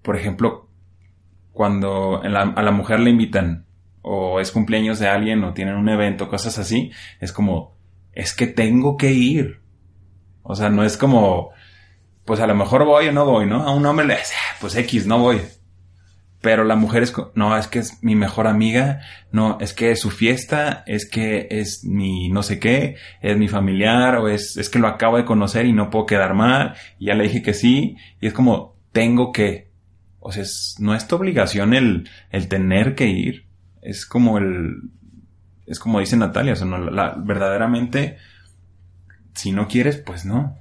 Por 0.00 0.16
ejemplo, 0.16 0.68
cuando 1.52 2.22
a 2.22 2.62
la 2.62 2.70
mujer 2.70 3.00
le 3.00 3.10
invitan 3.10 3.66
o 4.00 4.38
es 4.38 4.52
cumpleaños 4.52 5.00
de 5.00 5.08
alguien 5.08 5.42
o 5.42 5.52
tienen 5.52 5.74
un 5.74 5.88
evento, 5.88 6.28
cosas 6.28 6.56
así, 6.58 6.92
es 7.20 7.32
como, 7.32 7.74
es 8.12 8.32
que 8.32 8.46
tengo 8.46 8.96
que 8.96 9.12
ir. 9.12 9.60
O 10.42 10.54
sea, 10.54 10.70
no 10.70 10.84
es 10.84 10.96
como, 10.96 11.50
pues 12.24 12.38
a 12.38 12.46
lo 12.46 12.54
mejor 12.54 12.84
voy 12.84 13.08
o 13.08 13.12
no 13.12 13.24
voy, 13.24 13.46
¿no? 13.46 13.64
A 13.64 13.74
un 13.74 13.84
hombre 13.86 14.06
le 14.06 14.16
dice, 14.16 14.34
ah, 14.38 14.56
pues 14.60 14.76
X, 14.76 15.04
no 15.06 15.18
voy. 15.18 15.40
Pero 16.44 16.62
la 16.64 16.76
mujer 16.76 17.02
es, 17.02 17.14
no, 17.34 17.56
es 17.56 17.68
que 17.68 17.78
es 17.78 18.04
mi 18.04 18.16
mejor 18.16 18.46
amiga, 18.46 19.00
no, 19.32 19.56
es 19.62 19.72
que 19.72 19.92
es 19.92 20.00
su 20.00 20.10
fiesta, 20.10 20.84
es 20.86 21.08
que 21.08 21.48
es 21.50 21.84
mi 21.84 22.28
no 22.28 22.42
sé 22.42 22.60
qué, 22.60 22.96
es 23.22 23.38
mi 23.38 23.48
familiar, 23.48 24.16
o 24.16 24.28
es, 24.28 24.58
es 24.58 24.68
que 24.68 24.78
lo 24.78 24.86
acabo 24.86 25.16
de 25.16 25.24
conocer 25.24 25.64
y 25.64 25.72
no 25.72 25.88
puedo 25.88 26.04
quedar 26.04 26.34
mal, 26.34 26.74
y 26.98 27.06
ya 27.06 27.14
le 27.14 27.24
dije 27.24 27.40
que 27.40 27.54
sí, 27.54 27.96
y 28.20 28.26
es 28.26 28.34
como, 28.34 28.76
tengo 28.92 29.32
que. 29.32 29.70
O 30.20 30.32
sea, 30.32 30.42
es, 30.42 30.76
no 30.80 30.94
es 30.94 31.08
tu 31.08 31.16
obligación 31.16 31.72
el, 31.72 32.10
el 32.28 32.48
tener 32.48 32.94
que 32.94 33.06
ir, 33.06 33.46
es 33.80 34.04
como 34.04 34.36
el, 34.36 34.90
es 35.64 35.78
como 35.78 36.00
dice 36.00 36.18
Natalia, 36.18 36.52
o 36.52 36.56
sea, 36.56 36.66
verdaderamente, 37.16 38.18
si 39.32 39.52
no 39.52 39.66
quieres, 39.66 39.96
pues 39.96 40.26
no. 40.26 40.58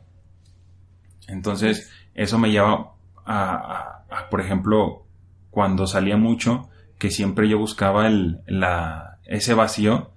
Entonces, 1.28 1.92
eso 2.16 2.40
me 2.40 2.52
lleva 2.52 2.94
a 3.26 4.04
por 4.30 4.42
ejemplo, 4.42 5.06
cuando 5.54 5.86
salía 5.86 6.18
mucho, 6.18 6.70
que 6.98 7.12
siempre 7.12 7.48
yo 7.48 7.60
buscaba 7.60 8.08
el, 8.08 8.40
la, 8.48 9.20
ese 9.26 9.54
vacío, 9.54 10.10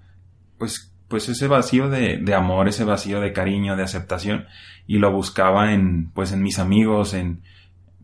pues, 0.57 0.95
pues 1.09 1.29
ese 1.29 1.47
vacío 1.47 1.91
de, 1.91 2.17
de 2.17 2.35
amor, 2.35 2.69
ese 2.69 2.85
vacío 2.85 3.21
de 3.21 3.35
cariño, 3.35 3.77
de 3.77 3.83
aceptación, 3.83 4.47
y 4.87 4.97
lo 4.97 5.13
buscaba 5.13 5.75
en, 5.75 6.11
pues 6.13 6.33
en 6.33 6.43
mis 6.43 6.59
amigos, 6.59 7.13
en 7.13 7.43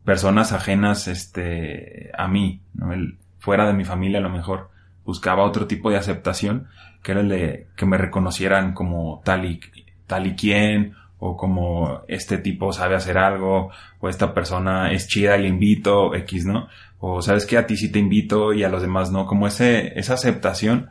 personas 0.04 0.52
ajenas, 0.52 1.08
este, 1.08 2.10
a 2.18 2.28
mí, 2.28 2.60
¿no? 2.74 2.92
Fuera 3.38 3.66
de 3.66 3.72
mi 3.72 3.86
familia 3.86 4.18
a 4.18 4.22
lo 4.22 4.28
mejor, 4.28 4.68
buscaba 5.06 5.44
otro 5.44 5.66
tipo 5.66 5.90
de 5.90 5.96
aceptación, 5.96 6.68
que 7.02 7.12
era 7.12 7.22
el 7.22 7.30
de 7.30 7.68
que 7.76 7.86
me 7.86 7.96
reconocieran 7.96 8.74
como 8.74 9.22
tal 9.24 9.46
y, 9.46 9.58
tal 10.06 10.26
y 10.26 10.36
quien, 10.36 10.96
o 11.18 11.36
como 11.36 12.02
este 12.08 12.36
tipo 12.36 12.74
sabe 12.74 12.94
hacer 12.94 13.16
algo, 13.16 13.70
o 14.00 14.08
esta 14.10 14.34
persona 14.34 14.92
es 14.92 15.08
chida 15.08 15.38
le 15.38 15.48
invito, 15.48 16.14
X, 16.14 16.44
¿no? 16.44 16.68
O 17.04 17.20
sabes 17.20 17.46
que 17.46 17.58
a 17.58 17.66
ti 17.66 17.76
sí 17.76 17.90
te 17.90 17.98
invito 17.98 18.52
y 18.52 18.62
a 18.62 18.68
los 18.68 18.80
demás 18.80 19.10
no, 19.10 19.26
como 19.26 19.48
ese, 19.48 19.98
esa 19.98 20.14
aceptación, 20.14 20.88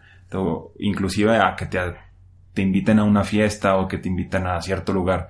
inclusive 0.78 1.38
a 1.38 1.56
que 1.56 1.68
te, 1.68 1.80
te 2.54 2.62
inviten 2.62 3.00
a 3.00 3.06
una 3.06 3.24
fiesta 3.24 3.78
o 3.78 3.88
que 3.88 3.98
te 3.98 4.10
inviten 4.10 4.46
a 4.46 4.62
cierto 4.62 4.92
lugar. 4.92 5.30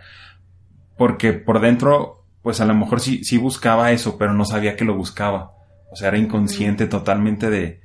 Porque 0.97 1.33
por 1.33 1.61
dentro, 1.61 2.25
pues 2.41 2.61
a 2.61 2.65
lo 2.65 2.73
mejor 2.73 2.99
sí, 2.99 3.23
sí 3.23 3.37
buscaba 3.37 3.91
eso, 3.91 4.17
pero 4.17 4.33
no 4.33 4.43
sabía 4.43 4.75
que 4.75 4.83
lo 4.83 4.95
buscaba. 4.95 5.51
O 5.91 5.95
sea, 5.95 6.07
era 6.07 6.17
inconsciente 6.17 6.87
totalmente 6.87 7.51
de, 7.51 7.81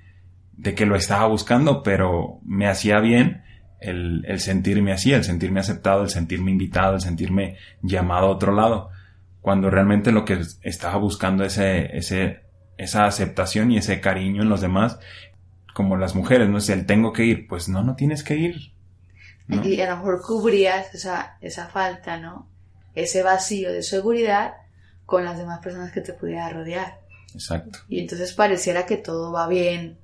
de 0.53 0.75
que 0.75 0.87
lo 0.87 0.97
estaba 0.97 1.27
buscando, 1.27 1.83
pero 1.83 2.41
me 2.47 2.67
hacía 2.67 2.99
bien 3.01 3.43
el, 3.79 4.25
el 4.27 4.41
sentirme 4.41 4.93
así, 4.93 5.13
el 5.13 5.23
sentirme 5.23 5.61
aceptado, 5.61 6.03
el 6.03 6.09
sentirme 6.09 6.51
invitado, 6.51 6.95
el 6.95 7.03
sentirme 7.03 7.57
llamado 7.83 8.29
a 8.29 8.31
otro 8.31 8.55
lado. 8.55 8.89
Cuando 9.43 9.69
realmente 9.69 10.13
lo 10.13 10.25
que 10.25 10.41
estaba 10.63 10.97
buscando 10.97 11.45
ese, 11.45 11.95
ese 11.95 12.46
esa 12.79 13.07
aceptación 13.07 13.71
y 13.71 13.79
ese 13.79 14.01
cariño 14.01 14.43
en 14.43 14.49
los 14.49 14.61
demás, 14.61 14.99
como 15.75 15.97
las 15.97 16.15
mujeres, 16.15 16.49
no 16.49 16.59
es 16.59 16.69
el 16.69 16.87
tengo 16.87 17.13
que 17.13 17.25
ir, 17.25 17.47
pues 17.49 17.69
no, 17.69 17.83
no 17.83 17.97
tienes 17.97 18.23
que 18.23 18.37
ir. 18.37 18.73
Y 19.49 19.81
a 19.81 19.91
lo 19.91 19.99
mejor 19.99 20.23
cubrías 20.23 20.93
esa, 20.95 21.39
esa 21.41 21.69
falta, 21.69 22.19
¿no? 22.19 22.49
Ese 22.95 23.23
vacío 23.23 23.73
de 23.73 23.83
seguridad 23.83 24.55
con 25.05 25.25
las 25.25 25.39
demás 25.39 25.61
personas 25.61 25.93
que 25.93 26.01
te 26.01 26.13
pudiera 26.13 26.49
rodear. 26.49 27.01
Exacto. 27.33 27.79
Y 27.89 28.01
entonces 28.01 28.33
pareciera 28.33 28.87
que 28.87 28.97
todo 28.97 29.31
va 29.31 29.47
bien 29.47 29.99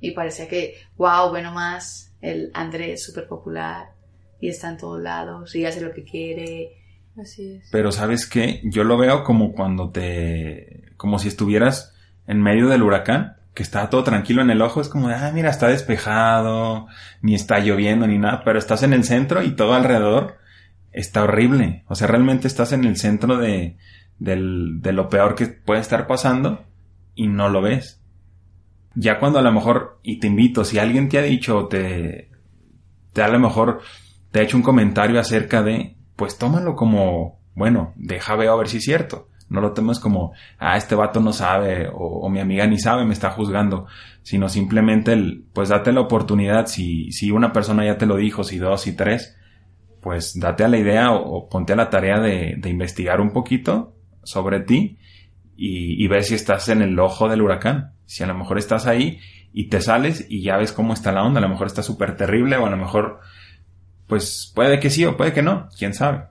y 0.00 0.12
parecía 0.12 0.48
que, 0.48 0.76
wow, 0.96 1.28
bueno 1.30 1.52
más, 1.52 2.14
el 2.20 2.50
Andrés 2.54 3.04
súper 3.04 3.26
popular 3.26 3.90
y 4.40 4.48
está 4.48 4.70
en 4.70 4.78
todos 4.78 5.02
lados 5.02 5.54
y 5.54 5.66
hace 5.66 5.80
lo 5.80 5.92
que 5.92 6.04
quiere. 6.04 6.76
Así 7.20 7.56
es. 7.56 7.68
Pero 7.70 7.92
sabes 7.92 8.26
qué, 8.26 8.62
yo 8.64 8.84
lo 8.84 8.96
veo 8.96 9.24
como 9.24 9.52
cuando 9.52 9.90
te, 9.90 10.92
como 10.96 11.18
si 11.18 11.28
estuvieras 11.28 11.94
en 12.28 12.40
medio 12.40 12.68
del 12.68 12.84
huracán, 12.84 13.38
que 13.54 13.64
está 13.64 13.90
todo 13.90 14.04
tranquilo 14.04 14.42
en 14.42 14.50
el 14.50 14.62
ojo, 14.62 14.80
es 14.80 14.88
como 14.88 15.08
ah, 15.08 15.32
mira, 15.34 15.50
está 15.50 15.66
despejado, 15.66 16.86
ni 17.22 17.34
está 17.34 17.58
lloviendo 17.58 18.06
ni 18.06 18.18
nada, 18.18 18.42
pero 18.44 18.60
estás 18.60 18.84
en 18.84 18.92
el 18.92 19.02
centro 19.02 19.42
y 19.42 19.50
todo 19.50 19.74
alrededor 19.74 20.36
está 20.92 21.24
horrible. 21.24 21.84
O 21.88 21.94
sea, 21.94 22.06
realmente 22.06 22.46
estás 22.46 22.72
en 22.72 22.84
el 22.84 22.96
centro 22.96 23.36
de, 23.36 23.76
del, 24.18 24.80
de 24.80 24.92
lo 24.92 25.08
peor 25.08 25.34
que 25.34 25.46
puede 25.46 25.80
estar 25.80 26.06
pasando 26.06 26.64
y 27.14 27.28
no 27.28 27.48
lo 27.48 27.62
ves. 27.62 28.00
Ya 28.94 29.18
cuando 29.18 29.38
a 29.38 29.42
lo 29.42 29.52
mejor, 29.52 30.00
y 30.02 30.18
te 30.18 30.26
invito, 30.26 30.64
si 30.64 30.78
alguien 30.78 31.08
te 31.08 31.18
ha 31.18 31.22
dicho, 31.22 31.66
te, 31.68 32.30
te 33.12 33.22
a 33.22 33.28
lo 33.28 33.38
mejor 33.38 33.80
te 34.30 34.40
ha 34.40 34.42
hecho 34.42 34.56
un 34.56 34.62
comentario 34.62 35.20
acerca 35.20 35.62
de, 35.62 35.96
pues 36.16 36.36
tómalo 36.36 36.74
como, 36.74 37.40
bueno, 37.54 37.92
deja 37.96 38.34
ver 38.36 38.48
a 38.48 38.56
ver 38.56 38.68
si 38.68 38.78
es 38.78 38.84
cierto. 38.84 39.27
No 39.48 39.60
lo 39.60 39.72
tomes 39.72 39.98
como, 39.98 40.32
ah, 40.58 40.76
este 40.76 40.94
vato 40.94 41.20
no 41.20 41.32
sabe 41.32 41.88
o, 41.92 42.28
mi 42.28 42.40
amiga 42.40 42.66
ni 42.66 42.78
sabe, 42.78 43.04
me 43.04 43.14
está 43.14 43.30
juzgando, 43.30 43.86
sino 44.22 44.48
simplemente 44.48 45.12
el, 45.12 45.44
pues 45.52 45.70
date 45.70 45.92
la 45.92 46.02
oportunidad, 46.02 46.66
si, 46.66 47.12
si 47.12 47.30
una 47.30 47.52
persona 47.52 47.84
ya 47.84 47.96
te 47.96 48.06
lo 48.06 48.16
dijo, 48.16 48.44
si 48.44 48.58
dos, 48.58 48.86
y 48.86 48.92
tres, 48.92 49.36
pues 50.00 50.38
date 50.38 50.64
a 50.64 50.68
la 50.68 50.78
idea 50.78 51.12
o, 51.12 51.48
ponte 51.48 51.72
a 51.72 51.76
la 51.76 51.90
tarea 51.90 52.20
de, 52.20 52.56
de, 52.58 52.70
investigar 52.70 53.20
un 53.20 53.32
poquito 53.32 53.94
sobre 54.22 54.60
ti 54.60 54.98
y, 55.56 56.02
y 56.02 56.08
ver 56.08 56.24
si 56.24 56.34
estás 56.34 56.68
en 56.68 56.82
el 56.82 56.98
ojo 56.98 57.28
del 57.28 57.42
huracán. 57.42 57.92
Si 58.04 58.22
a 58.22 58.26
lo 58.26 58.34
mejor 58.34 58.58
estás 58.58 58.86
ahí 58.86 59.18
y 59.52 59.68
te 59.68 59.80
sales 59.80 60.26
y 60.28 60.42
ya 60.42 60.56
ves 60.56 60.72
cómo 60.72 60.92
está 60.92 61.12
la 61.12 61.24
onda, 61.24 61.38
a 61.38 61.42
lo 61.42 61.48
mejor 61.48 61.66
está 61.66 61.82
súper 61.82 62.16
terrible 62.16 62.56
o 62.56 62.66
a 62.66 62.70
lo 62.70 62.76
mejor, 62.76 63.20
pues 64.06 64.52
puede 64.54 64.78
que 64.78 64.90
sí 64.90 65.04
o 65.04 65.16
puede 65.16 65.32
que 65.32 65.42
no, 65.42 65.68
quién 65.76 65.94
sabe. 65.94 66.24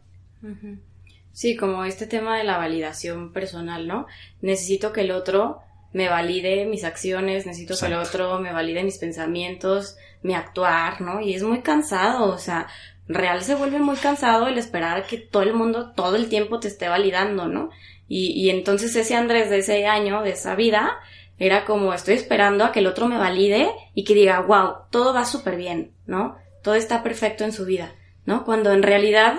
Sí, 1.37 1.55
como 1.55 1.83
este 1.83 2.07
tema 2.07 2.35
de 2.35 2.43
la 2.43 2.57
validación 2.57 3.31
personal, 3.31 3.87
¿no? 3.87 4.07
Necesito 4.41 4.91
que 4.91 5.01
el 5.01 5.11
otro 5.11 5.59
me 5.93 6.09
valide 6.09 6.65
mis 6.65 6.83
acciones, 6.83 7.45
necesito 7.45 7.77
que 7.77 7.85
el 7.85 7.93
otro 7.93 8.39
me 8.39 8.51
valide 8.51 8.83
mis 8.83 8.97
pensamientos, 8.97 9.97
mi 10.23 10.33
actuar, 10.33 10.99
¿no? 10.99 11.21
Y 11.21 11.35
es 11.35 11.43
muy 11.43 11.61
cansado, 11.61 12.33
o 12.33 12.39
sea, 12.39 12.65
real 13.07 13.43
se 13.43 13.53
vuelve 13.53 13.77
muy 13.77 13.97
cansado 13.97 14.47
el 14.47 14.57
esperar 14.57 15.05
que 15.05 15.19
todo 15.19 15.43
el 15.43 15.53
mundo 15.53 15.91
todo 15.91 16.15
el 16.15 16.27
tiempo 16.27 16.59
te 16.59 16.69
esté 16.69 16.89
validando, 16.89 17.47
¿no? 17.47 17.69
Y, 18.07 18.31
y 18.31 18.49
entonces 18.49 18.95
ese 18.95 19.13
Andrés 19.13 19.51
de 19.51 19.59
ese 19.59 19.85
año, 19.85 20.23
de 20.23 20.31
esa 20.31 20.55
vida, 20.55 20.97
era 21.37 21.65
como 21.65 21.93
estoy 21.93 22.15
esperando 22.15 22.65
a 22.65 22.71
que 22.71 22.79
el 22.79 22.87
otro 22.87 23.07
me 23.07 23.19
valide 23.19 23.69
y 23.93 24.05
que 24.05 24.15
diga, 24.15 24.39
wow, 24.39 24.73
todo 24.89 25.13
va 25.13 25.23
súper 25.23 25.55
bien, 25.55 25.91
¿no? 26.07 26.35
Todo 26.63 26.73
está 26.73 27.03
perfecto 27.03 27.43
en 27.43 27.51
su 27.51 27.63
vida, 27.63 27.93
¿no? 28.25 28.43
Cuando 28.43 28.71
en 28.71 28.81
realidad 28.81 29.35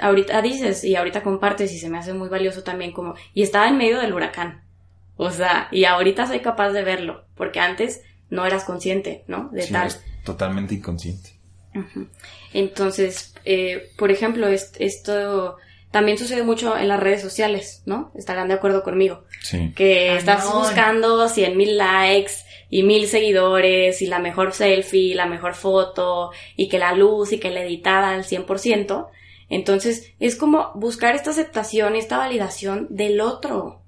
ahorita 0.00 0.42
dices 0.42 0.84
y 0.84 0.96
ahorita 0.96 1.22
compartes 1.22 1.72
y 1.72 1.78
se 1.78 1.88
me 1.88 1.98
hace 1.98 2.12
muy 2.12 2.28
valioso 2.28 2.62
también 2.62 2.92
como, 2.92 3.14
y 3.34 3.42
estaba 3.42 3.68
en 3.68 3.78
medio 3.78 4.00
del 4.00 4.12
huracán. 4.12 4.62
O 5.16 5.30
sea, 5.30 5.68
y 5.72 5.84
ahorita 5.84 6.26
soy 6.26 6.40
capaz 6.40 6.70
de 6.70 6.84
verlo, 6.84 7.24
porque 7.34 7.60
antes 7.60 8.02
no 8.30 8.46
eras 8.46 8.64
consciente, 8.64 9.24
¿no? 9.26 9.50
De 9.52 9.66
tal. 9.66 9.90
totalmente 10.24 10.74
inconsciente. 10.74 11.38
Entonces, 12.52 13.34
eh, 13.44 13.90
por 13.96 14.10
ejemplo, 14.10 14.48
esto 14.48 15.56
también 15.90 16.18
sucede 16.18 16.42
mucho 16.42 16.76
en 16.76 16.88
las 16.88 17.00
redes 17.00 17.22
sociales, 17.22 17.82
¿no? 17.86 18.12
Estarán 18.14 18.48
de 18.48 18.54
acuerdo 18.54 18.82
conmigo. 18.82 19.24
Sí. 19.42 19.72
Que 19.74 20.16
estás 20.16 20.52
buscando 20.52 21.28
cien 21.28 21.56
mil 21.56 21.78
likes 21.78 22.32
y 22.68 22.82
mil 22.82 23.06
seguidores 23.06 24.02
y 24.02 24.06
la 24.06 24.18
mejor 24.18 24.52
selfie, 24.52 25.14
la 25.14 25.26
mejor 25.26 25.54
foto 25.54 26.30
y 26.56 26.68
que 26.68 26.78
la 26.78 26.92
luz 26.92 27.32
y 27.32 27.38
que 27.38 27.50
la 27.50 27.62
editada 27.62 28.10
al 28.10 28.24
100%. 28.24 29.08
Entonces, 29.48 30.12
es 30.20 30.36
como 30.36 30.72
buscar 30.74 31.14
esta 31.14 31.30
aceptación, 31.30 31.96
esta 31.96 32.18
validación 32.18 32.86
del 32.90 33.20
otro, 33.20 33.82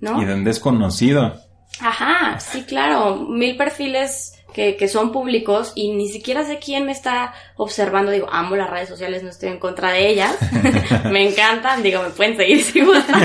¿no? 0.00 0.20
Y 0.20 0.24
de 0.24 0.34
un 0.34 0.44
desconocido. 0.44 1.34
Ajá, 1.80 2.38
sí, 2.40 2.64
claro, 2.64 3.16
mil 3.16 3.56
perfiles 3.56 4.32
que, 4.52 4.76
que, 4.76 4.86
son 4.86 5.10
públicos 5.10 5.72
y 5.74 5.92
ni 5.92 6.08
siquiera 6.08 6.44
sé 6.44 6.58
quién 6.58 6.86
me 6.86 6.92
está 6.92 7.34
observando. 7.56 8.12
Digo, 8.12 8.28
amo 8.30 8.54
las 8.54 8.70
redes 8.70 8.88
sociales, 8.88 9.22
no 9.22 9.30
estoy 9.30 9.48
en 9.48 9.58
contra 9.58 9.90
de 9.90 10.08
ellas. 10.08 10.36
me 11.10 11.28
encantan, 11.28 11.82
digo, 11.82 12.02
me 12.02 12.10
pueden 12.10 12.36
seguir 12.36 12.62
si 12.62 12.80
gustan. 12.80 13.20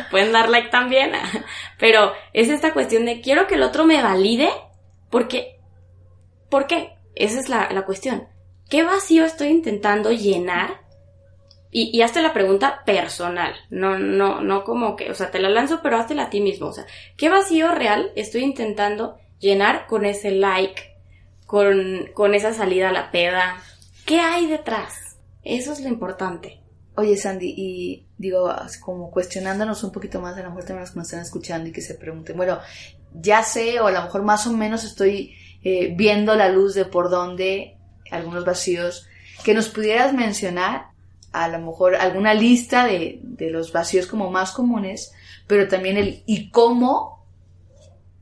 pueden 0.10 0.32
dar 0.32 0.48
like 0.48 0.70
también. 0.70 1.12
Pero 1.78 2.12
es 2.32 2.48
esta 2.48 2.72
cuestión 2.72 3.04
de 3.04 3.20
quiero 3.20 3.46
que 3.46 3.54
el 3.54 3.62
otro 3.62 3.84
me 3.84 4.02
valide 4.02 4.50
porque, 5.10 5.60
¿por 6.48 6.66
qué? 6.66 6.94
Esa 7.14 7.38
es 7.38 7.48
la, 7.48 7.68
la 7.70 7.84
cuestión. 7.84 8.26
¿Qué 8.68 8.82
vacío 8.82 9.24
estoy 9.24 9.48
intentando 9.48 10.10
llenar 10.10 10.80
y, 11.72 12.02
hazte 12.02 12.20
la 12.20 12.32
pregunta 12.32 12.82
personal, 12.84 13.54
no, 13.70 13.96
no, 13.96 14.40
no 14.40 14.64
como 14.64 14.96
que, 14.96 15.10
o 15.10 15.14
sea, 15.14 15.30
te 15.30 15.38
la 15.38 15.48
lanzo, 15.48 15.80
pero 15.82 15.98
hazte 15.98 16.18
a 16.20 16.28
ti 16.28 16.40
mismo, 16.40 16.66
o 16.66 16.72
sea, 16.72 16.84
¿qué 17.16 17.28
vacío 17.28 17.72
real 17.72 18.10
estoy 18.16 18.42
intentando 18.42 19.18
llenar 19.38 19.86
con 19.86 20.04
ese 20.04 20.32
like, 20.32 20.96
con, 21.46 22.08
con 22.12 22.34
esa 22.34 22.52
salida 22.52 22.88
a 22.88 22.92
la 22.92 23.12
peda? 23.12 23.62
¿Qué 24.04 24.18
hay 24.18 24.46
detrás? 24.46 25.16
Eso 25.44 25.72
es 25.72 25.80
lo 25.80 25.88
importante. 25.88 26.60
Oye, 26.96 27.16
Sandy, 27.16 27.54
y 27.56 28.06
digo, 28.18 28.52
como 28.80 29.10
cuestionándonos 29.12 29.84
un 29.84 29.92
poquito 29.92 30.20
más, 30.20 30.36
a 30.36 30.42
lo 30.42 30.48
mejor 30.48 30.64
también 30.64 30.80
los 30.80 30.90
que 30.90 30.98
nos 30.98 31.06
están 31.06 31.22
escuchando 31.22 31.68
y 31.68 31.72
que 31.72 31.82
se 31.82 31.94
pregunten, 31.94 32.36
bueno, 32.36 32.58
ya 33.14 33.44
sé, 33.44 33.78
o 33.78 33.86
a 33.86 33.92
lo 33.92 34.02
mejor 34.02 34.22
más 34.22 34.44
o 34.48 34.52
menos 34.52 34.82
estoy 34.82 35.34
eh, 35.62 35.94
viendo 35.96 36.34
la 36.34 36.48
luz 36.48 36.74
de 36.74 36.84
por 36.84 37.10
dónde 37.10 37.76
algunos 38.10 38.44
vacíos 38.44 39.06
que 39.44 39.54
nos 39.54 39.68
pudieras 39.68 40.12
mencionar 40.12 40.90
a 41.32 41.48
lo 41.48 41.58
mejor 41.60 41.94
alguna 41.94 42.34
lista 42.34 42.86
de, 42.86 43.20
de, 43.22 43.50
los 43.50 43.72
vacíos 43.72 44.06
como 44.06 44.30
más 44.30 44.52
comunes, 44.52 45.12
pero 45.46 45.68
también 45.68 45.96
el 45.96 46.22
y 46.26 46.50
cómo, 46.50 47.26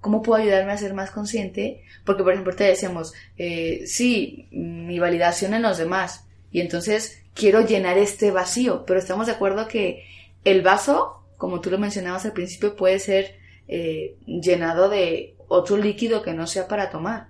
cómo 0.00 0.22
puedo 0.22 0.42
ayudarme 0.42 0.72
a 0.72 0.78
ser 0.78 0.94
más 0.94 1.10
consciente, 1.10 1.82
porque 2.04 2.22
por 2.22 2.32
ejemplo 2.32 2.54
te 2.54 2.64
decíamos, 2.64 3.14
eh, 3.36 3.82
sí, 3.86 4.48
mi 4.50 4.98
validación 4.98 5.54
en 5.54 5.62
los 5.62 5.78
demás, 5.78 6.26
y 6.50 6.60
entonces 6.60 7.22
quiero 7.34 7.60
llenar 7.60 7.98
este 7.98 8.30
vacío, 8.30 8.84
pero 8.86 8.98
estamos 8.98 9.26
de 9.26 9.32
acuerdo 9.32 9.68
que 9.68 10.04
el 10.44 10.62
vaso, 10.62 11.22
como 11.36 11.60
tú 11.60 11.70
lo 11.70 11.78
mencionabas 11.78 12.24
al 12.24 12.32
principio, 12.32 12.76
puede 12.76 12.98
ser 12.98 13.36
eh, 13.68 14.16
llenado 14.26 14.88
de 14.88 15.36
otro 15.46 15.76
líquido 15.76 16.22
que 16.22 16.34
no 16.34 16.46
sea 16.46 16.68
para 16.68 16.90
tomar. 16.90 17.28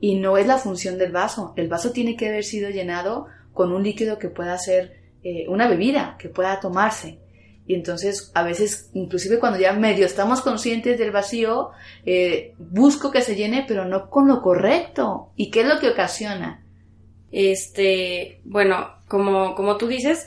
Y 0.00 0.16
no 0.16 0.36
es 0.36 0.46
la 0.46 0.58
función 0.58 0.98
del 0.98 1.12
vaso. 1.12 1.52
El 1.56 1.68
vaso 1.68 1.92
tiene 1.92 2.16
que 2.16 2.28
haber 2.28 2.44
sido 2.44 2.70
llenado 2.70 3.26
con 3.52 3.72
un 3.72 3.82
líquido 3.82 4.18
que 4.18 4.28
pueda 4.28 4.56
ser 4.58 4.99
eh, 5.22 5.46
una 5.48 5.68
bebida 5.68 6.16
que 6.18 6.28
pueda 6.28 6.60
tomarse. 6.60 7.18
Y 7.66 7.74
entonces, 7.74 8.32
a 8.34 8.42
veces, 8.42 8.90
inclusive 8.94 9.38
cuando 9.38 9.58
ya 9.58 9.72
medio 9.72 10.04
estamos 10.04 10.40
conscientes 10.40 10.98
del 10.98 11.12
vacío, 11.12 11.70
eh, 12.04 12.54
busco 12.58 13.12
que 13.12 13.22
se 13.22 13.36
llene, 13.36 13.64
pero 13.68 13.84
no 13.84 14.10
con 14.10 14.26
lo 14.26 14.42
correcto. 14.42 15.30
¿Y 15.36 15.50
qué 15.50 15.60
es 15.60 15.68
lo 15.68 15.78
que 15.78 15.90
ocasiona? 15.90 16.64
Este, 17.30 18.40
bueno, 18.44 18.90
como, 19.06 19.54
como 19.54 19.76
tú 19.76 19.86
dices, 19.86 20.26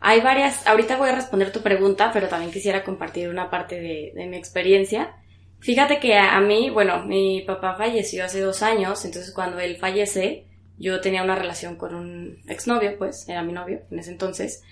hay 0.00 0.20
varias, 0.22 0.66
ahorita 0.66 0.96
voy 0.96 1.10
a 1.10 1.16
responder 1.16 1.52
tu 1.52 1.60
pregunta, 1.60 2.10
pero 2.12 2.28
también 2.28 2.52
quisiera 2.52 2.84
compartir 2.84 3.28
una 3.28 3.50
parte 3.50 3.80
de, 3.80 4.12
de 4.14 4.26
mi 4.26 4.36
experiencia. 4.36 5.16
Fíjate 5.60 5.98
que 5.98 6.16
a, 6.16 6.36
a, 6.36 6.40
mí, 6.40 6.70
bueno, 6.70 7.04
mi 7.04 7.42
papá 7.42 7.74
falleció 7.74 8.24
hace 8.24 8.40
dos 8.40 8.62
años, 8.62 9.04
entonces 9.04 9.34
cuando 9.34 9.58
él 9.58 9.76
fallece, 9.76 10.46
yo 10.78 11.00
tenía 11.00 11.22
una 11.22 11.34
relación 11.34 11.76
con 11.76 11.94
un 11.94 12.42
exnovio, 12.46 12.96
pues, 12.98 13.28
era 13.28 13.42
mi 13.42 13.52
novio 13.52 13.82
en 13.90 13.98
ese 13.98 14.10
entonces. 14.10 14.62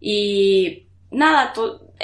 Y 0.00 0.86
nada, 1.10 1.52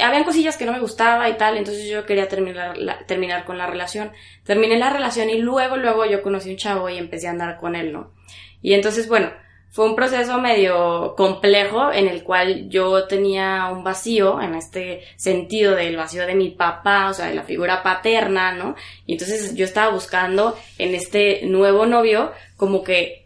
habían 0.00 0.24
cosillas 0.24 0.56
que 0.56 0.66
no 0.66 0.72
me 0.72 0.80
gustaba 0.80 1.28
y 1.28 1.36
tal, 1.36 1.56
entonces 1.56 1.88
yo 1.88 2.04
quería 2.06 2.28
terminar, 2.28 2.76
terminar 3.06 3.44
con 3.44 3.58
la 3.58 3.66
relación. 3.66 4.12
Terminé 4.44 4.78
la 4.78 4.90
relación 4.90 5.30
y 5.30 5.38
luego, 5.38 5.76
luego 5.76 6.04
yo 6.04 6.22
conocí 6.22 6.50
un 6.50 6.56
chavo 6.56 6.88
y 6.88 6.98
empecé 6.98 7.28
a 7.28 7.30
andar 7.30 7.58
con 7.58 7.76
él, 7.76 7.92
¿no? 7.92 8.12
Y 8.60 8.74
entonces, 8.74 9.08
bueno, 9.08 9.30
fue 9.74 9.86
un 9.86 9.96
proceso 9.96 10.40
medio 10.40 11.14
complejo 11.16 11.92
en 11.92 12.06
el 12.06 12.22
cual 12.22 12.68
yo 12.68 13.08
tenía 13.08 13.70
un 13.72 13.82
vacío, 13.82 14.40
en 14.40 14.54
este 14.54 15.02
sentido 15.16 15.74
del 15.74 15.96
vacío 15.96 16.26
de 16.26 16.36
mi 16.36 16.50
papá, 16.50 17.10
o 17.10 17.12
sea, 17.12 17.26
de 17.26 17.34
la 17.34 17.42
figura 17.42 17.82
paterna, 17.82 18.52
¿no? 18.52 18.76
Y 19.04 19.14
entonces 19.14 19.54
yo 19.56 19.64
estaba 19.64 19.92
buscando 19.92 20.56
en 20.78 20.94
este 20.94 21.40
nuevo 21.46 21.86
novio 21.86 22.32
como 22.56 22.84
que 22.84 23.23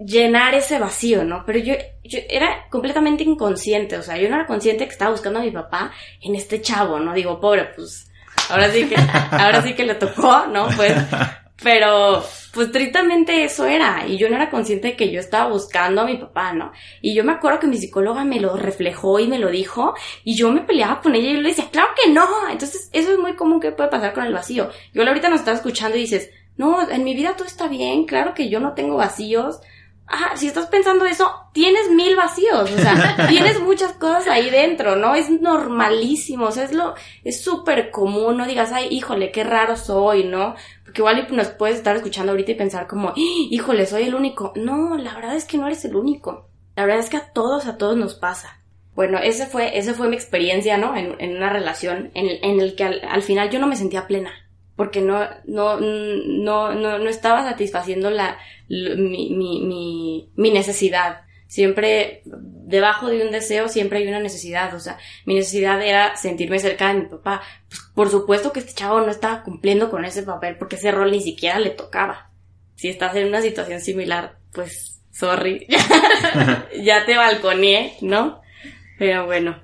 llenar 0.00 0.54
ese 0.54 0.78
vacío, 0.78 1.24
¿no? 1.24 1.44
Pero 1.44 1.58
yo, 1.58 1.74
yo 2.04 2.18
era 2.28 2.66
completamente 2.70 3.22
inconsciente, 3.22 3.98
o 3.98 4.02
sea, 4.02 4.16
yo 4.16 4.28
no 4.28 4.36
era 4.36 4.46
consciente 4.46 4.86
que 4.86 4.92
estaba 4.92 5.10
buscando 5.10 5.38
a 5.38 5.42
mi 5.42 5.50
papá 5.50 5.92
en 6.22 6.34
este 6.34 6.60
chavo, 6.62 6.98
¿no? 6.98 7.12
Digo, 7.12 7.38
pobre, 7.38 7.66
pues, 7.76 8.10
ahora 8.48 8.70
sí 8.70 8.88
que, 8.88 8.96
ahora 9.30 9.62
sí 9.62 9.74
que 9.74 9.84
le 9.84 9.94
tocó, 9.94 10.46
¿no? 10.46 10.68
Pues, 10.74 10.94
pero, 11.62 12.24
pues, 12.54 12.72
tritamente 12.72 13.44
eso 13.44 13.66
era, 13.66 14.06
y 14.06 14.16
yo 14.16 14.30
no 14.30 14.36
era 14.36 14.48
consciente 14.48 14.88
de 14.88 14.96
que 14.96 15.12
yo 15.12 15.20
estaba 15.20 15.50
buscando 15.50 16.00
a 16.00 16.06
mi 16.06 16.16
papá, 16.16 16.54
¿no? 16.54 16.72
Y 17.02 17.14
yo 17.14 17.22
me 17.22 17.32
acuerdo 17.32 17.60
que 17.60 17.66
mi 17.66 17.76
psicóloga 17.76 18.24
me 18.24 18.40
lo 18.40 18.56
reflejó 18.56 19.20
y 19.20 19.28
me 19.28 19.38
lo 19.38 19.50
dijo, 19.50 19.94
y 20.24 20.34
yo 20.34 20.50
me 20.50 20.62
peleaba 20.62 21.02
con 21.02 21.14
ella 21.14 21.28
y 21.28 21.34
yo 21.34 21.40
le 21.42 21.50
decía, 21.50 21.68
claro 21.70 21.90
que 22.02 22.10
no, 22.10 22.26
entonces, 22.50 22.88
eso 22.94 23.12
es 23.12 23.18
muy 23.18 23.34
común 23.36 23.60
que 23.60 23.72
puede 23.72 23.90
pasar 23.90 24.14
con 24.14 24.24
el 24.24 24.32
vacío. 24.32 24.70
Yo 24.94 25.06
ahorita 25.06 25.28
nos 25.28 25.40
estaba 25.40 25.58
escuchando 25.58 25.98
y 25.98 26.00
dices, 26.00 26.30
no, 26.56 26.90
en 26.90 27.04
mi 27.04 27.14
vida 27.14 27.36
todo 27.36 27.46
está 27.46 27.68
bien, 27.68 28.06
claro 28.06 28.32
que 28.32 28.48
yo 28.48 28.60
no 28.60 28.72
tengo 28.72 28.96
vacíos, 28.96 29.60
ah, 30.10 30.36
si 30.36 30.46
estás 30.46 30.66
pensando 30.66 31.06
eso, 31.06 31.32
tienes 31.52 31.90
mil 31.90 32.16
vacíos, 32.16 32.70
o 32.70 32.78
sea, 32.78 33.16
tienes 33.28 33.60
muchas 33.60 33.92
cosas 33.92 34.26
ahí 34.28 34.50
dentro, 34.50 34.96
¿no? 34.96 35.14
Es 35.14 35.30
normalísimo, 35.30 36.46
o 36.46 36.52
sea, 36.52 36.64
es 36.64 36.72
lo, 36.72 36.94
es 37.24 37.42
súper 37.42 37.90
común, 37.90 38.36
no 38.36 38.46
digas, 38.46 38.72
ay, 38.72 38.88
híjole, 38.90 39.30
qué 39.32 39.44
raro 39.44 39.76
soy, 39.76 40.24
¿no? 40.24 40.54
Porque 40.84 41.00
igual 41.00 41.26
nos 41.30 41.48
puedes 41.48 41.76
estar 41.76 41.96
escuchando 41.96 42.32
ahorita 42.32 42.52
y 42.52 42.56
pensar 42.56 42.86
como, 42.86 43.12
híjole, 43.16 43.86
soy 43.86 44.04
el 44.04 44.14
único. 44.14 44.52
No, 44.56 44.96
la 44.96 45.14
verdad 45.14 45.36
es 45.36 45.44
que 45.44 45.58
no 45.58 45.66
eres 45.66 45.84
el 45.84 45.96
único. 45.96 46.48
La 46.76 46.84
verdad 46.84 47.00
es 47.00 47.10
que 47.10 47.16
a 47.16 47.32
todos, 47.32 47.66
a 47.66 47.78
todos 47.78 47.96
nos 47.96 48.14
pasa. 48.14 48.60
Bueno, 48.94 49.18
ese 49.18 49.46
fue, 49.46 49.78
esa 49.78 49.94
fue 49.94 50.08
mi 50.08 50.16
experiencia, 50.16 50.76
¿no? 50.76 50.96
En, 50.96 51.14
en 51.20 51.36
una 51.36 51.50
relación 51.50 52.10
en, 52.14 52.44
en 52.44 52.60
el 52.60 52.74
que 52.74 52.84
al, 52.84 53.00
al 53.08 53.22
final 53.22 53.50
yo 53.50 53.60
no 53.60 53.66
me 53.66 53.76
sentía 53.76 54.06
plena 54.06 54.32
porque 54.76 55.00
no, 55.00 55.20
no, 55.44 55.78
no, 55.80 56.74
no, 56.74 56.98
no 56.98 57.08
estaba 57.08 57.44
satisfaciendo 57.44 58.10
la, 58.10 58.38
mi, 58.68 59.30
mi, 59.30 59.60
mi, 59.62 60.30
mi 60.36 60.50
necesidad. 60.50 61.22
Siempre, 61.46 62.22
debajo 62.24 63.08
de 63.08 63.26
un 63.26 63.32
deseo, 63.32 63.68
siempre 63.68 63.98
hay 63.98 64.06
una 64.06 64.20
necesidad. 64.20 64.72
O 64.74 64.80
sea, 64.80 64.98
mi 65.26 65.34
necesidad 65.34 65.82
era 65.82 66.16
sentirme 66.16 66.60
cerca 66.60 66.88
de 66.88 67.00
mi 67.00 67.06
papá. 67.06 67.42
Pues, 67.68 67.80
por 67.94 68.08
supuesto 68.08 68.52
que 68.52 68.60
este 68.60 68.74
chavo 68.74 69.00
no 69.00 69.10
estaba 69.10 69.42
cumpliendo 69.42 69.90
con 69.90 70.04
ese 70.04 70.22
papel 70.22 70.56
porque 70.56 70.76
ese 70.76 70.92
rol 70.92 71.10
ni 71.10 71.20
siquiera 71.20 71.58
le 71.58 71.70
tocaba. 71.70 72.30
Si 72.76 72.88
estás 72.88 73.16
en 73.16 73.26
una 73.26 73.42
situación 73.42 73.80
similar, 73.80 74.38
pues, 74.52 75.02
sorry. 75.10 75.66
ya 76.82 77.04
te 77.04 77.16
balconeé, 77.16 77.96
¿no? 78.00 78.40
Pero 78.98 79.26
bueno. 79.26 79.60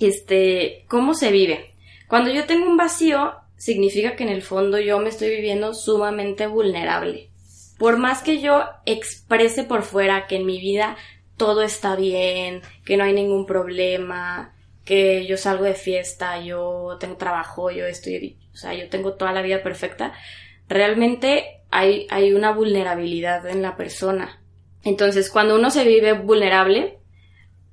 Este, 0.00 0.84
¿cómo 0.88 1.14
se 1.14 1.30
vive? 1.30 1.74
Cuando 2.08 2.32
yo 2.32 2.46
tengo 2.46 2.66
un 2.66 2.76
vacío, 2.76 3.34
significa 3.62 4.16
que 4.16 4.24
en 4.24 4.28
el 4.28 4.42
fondo 4.42 4.80
yo 4.80 4.98
me 4.98 5.08
estoy 5.08 5.30
viviendo 5.30 5.72
sumamente 5.72 6.48
vulnerable. 6.48 7.30
Por 7.78 7.96
más 7.96 8.20
que 8.20 8.40
yo 8.40 8.64
exprese 8.86 9.62
por 9.62 9.84
fuera 9.84 10.26
que 10.26 10.34
en 10.34 10.46
mi 10.46 10.60
vida 10.60 10.96
todo 11.36 11.62
está 11.62 11.94
bien, 11.94 12.62
que 12.84 12.96
no 12.96 13.04
hay 13.04 13.12
ningún 13.12 13.46
problema, 13.46 14.52
que 14.84 15.26
yo 15.26 15.36
salgo 15.36 15.62
de 15.62 15.74
fiesta, 15.74 16.42
yo 16.42 16.96
tengo 16.98 17.16
trabajo, 17.16 17.70
yo 17.70 17.86
estoy, 17.86 18.36
o 18.52 18.56
sea, 18.56 18.74
yo 18.74 18.88
tengo 18.88 19.14
toda 19.14 19.30
la 19.30 19.42
vida 19.42 19.62
perfecta, 19.62 20.12
realmente 20.68 21.62
hay, 21.70 22.08
hay 22.10 22.32
una 22.32 22.50
vulnerabilidad 22.50 23.46
en 23.46 23.62
la 23.62 23.76
persona. 23.76 24.42
Entonces, 24.82 25.30
cuando 25.30 25.54
uno 25.54 25.70
se 25.70 25.84
vive 25.84 26.14
vulnerable, 26.14 26.98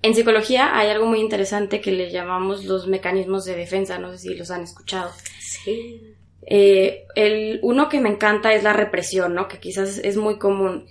en 0.01 0.15
psicología 0.15 0.77
hay 0.77 0.89
algo 0.89 1.05
muy 1.05 1.19
interesante 1.19 1.81
que 1.81 1.91
le 1.91 2.09
llamamos 2.09 2.63
los 2.63 2.88
mecanismos 2.88 3.45
de 3.45 3.55
defensa, 3.55 3.99
no 3.99 4.12
sé 4.12 4.17
si 4.19 4.35
los 4.35 4.49
han 4.49 4.63
escuchado. 4.63 5.12
Sí. 5.39 6.15
Eh, 6.45 7.05
el, 7.15 7.59
uno 7.63 7.89
que 7.89 7.99
me 7.99 8.09
encanta 8.09 8.53
es 8.53 8.63
la 8.63 8.73
represión, 8.73 9.33
¿no? 9.33 9.47
Que 9.47 9.59
quizás 9.59 9.97
es 9.97 10.15
muy 10.15 10.38
común, 10.38 10.88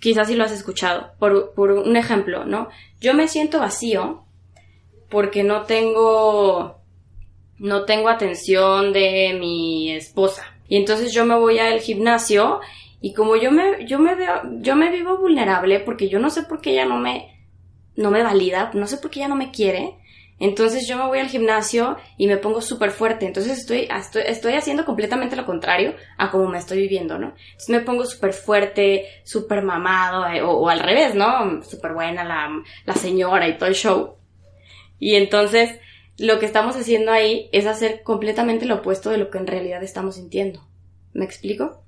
quizás 0.00 0.26
si 0.26 0.34
lo 0.34 0.44
has 0.44 0.52
escuchado. 0.52 1.12
Por, 1.18 1.52
por 1.54 1.70
un 1.70 1.96
ejemplo, 1.96 2.44
¿no? 2.44 2.68
Yo 3.00 3.14
me 3.14 3.28
siento 3.28 3.60
vacío 3.60 4.24
porque 5.08 5.44
no 5.44 5.62
tengo, 5.62 6.80
no 7.58 7.84
tengo 7.84 8.08
atención 8.08 8.92
de 8.92 9.36
mi 9.38 9.92
esposa. 9.92 10.44
Y 10.68 10.78
entonces 10.78 11.12
yo 11.12 11.24
me 11.24 11.36
voy 11.36 11.58
al 11.58 11.80
gimnasio 11.80 12.60
y 13.00 13.14
como 13.14 13.36
yo 13.36 13.52
me, 13.52 13.86
yo 13.86 13.98
me 13.98 14.14
veo, 14.14 14.42
yo 14.60 14.74
me 14.74 14.90
vivo 14.90 15.18
vulnerable 15.18 15.80
porque 15.80 16.08
yo 16.08 16.18
no 16.18 16.30
sé 16.30 16.42
por 16.44 16.60
qué 16.60 16.72
ella 16.72 16.86
no 16.86 16.98
me, 16.98 17.31
no 17.96 18.10
me 18.10 18.22
valida, 18.22 18.70
no 18.74 18.86
sé 18.86 18.98
por 18.98 19.10
qué 19.10 19.20
ella 19.20 19.28
no 19.28 19.36
me 19.36 19.50
quiere. 19.50 19.96
Entonces 20.38 20.88
yo 20.88 20.96
me 20.96 21.06
voy 21.06 21.20
al 21.20 21.28
gimnasio 21.28 21.96
y 22.16 22.26
me 22.26 22.36
pongo 22.36 22.60
súper 22.60 22.90
fuerte. 22.90 23.26
Entonces 23.26 23.58
estoy, 23.58 23.88
estoy, 24.26 24.54
haciendo 24.54 24.84
completamente 24.84 25.36
lo 25.36 25.46
contrario 25.46 25.94
a 26.18 26.32
como 26.32 26.48
me 26.48 26.58
estoy 26.58 26.78
viviendo, 26.78 27.16
¿no? 27.16 27.34
Entonces 27.52 27.68
me 27.68 27.80
pongo 27.80 28.04
súper 28.04 28.32
fuerte, 28.32 29.06
súper 29.22 29.62
mamado, 29.62 30.26
eh, 30.26 30.42
o, 30.42 30.68
al 30.68 30.80
revés, 30.80 31.14
¿no? 31.14 31.62
Súper 31.62 31.92
buena 31.92 32.24
la, 32.24 32.50
la 32.86 32.94
señora 32.94 33.46
y 33.46 33.56
todo 33.56 33.68
el 33.68 33.76
show. 33.76 34.16
Y 34.98 35.14
entonces 35.14 35.78
lo 36.18 36.38
que 36.38 36.46
estamos 36.46 36.76
haciendo 36.76 37.12
ahí 37.12 37.48
es 37.52 37.66
hacer 37.66 38.02
completamente 38.02 38.66
lo 38.66 38.76
opuesto 38.76 39.10
de 39.10 39.18
lo 39.18 39.30
que 39.30 39.38
en 39.38 39.46
realidad 39.46 39.82
estamos 39.82 40.16
sintiendo. 40.16 40.66
¿Me 41.12 41.24
explico? 41.24 41.84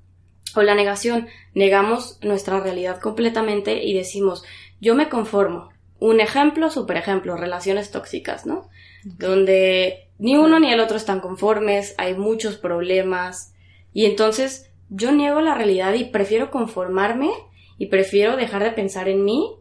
O 0.55 0.61
la 0.61 0.75
negación, 0.75 1.27
negamos 1.53 2.19
nuestra 2.21 2.59
realidad 2.59 3.01
completamente 3.01 3.83
y 3.83 3.93
decimos, 3.93 4.43
yo 4.79 4.95
me 4.95 5.09
conformo. 5.09 5.74
Un 5.99 6.19
ejemplo, 6.19 6.69
super 6.69 6.97
ejemplo, 6.97 7.37
relaciones 7.37 7.91
tóxicas, 7.91 8.45
¿no? 8.45 8.69
Donde 9.03 10.09
ni 10.17 10.35
uno 10.35 10.59
ni 10.59 10.71
el 10.71 10.79
otro 10.79 10.97
están 10.97 11.19
conformes, 11.19 11.95
hay 11.97 12.15
muchos 12.15 12.57
problemas, 12.57 13.53
y 13.93 14.05
entonces 14.05 14.69
yo 14.89 15.13
niego 15.13 15.41
la 15.41 15.55
realidad 15.55 15.93
y 15.93 16.03
prefiero 16.03 16.51
conformarme 16.51 17.29
y 17.77 17.87
prefiero 17.87 18.35
dejar 18.35 18.63
de 18.63 18.71
pensar 18.71 19.07
en 19.07 19.23
mí 19.23 19.55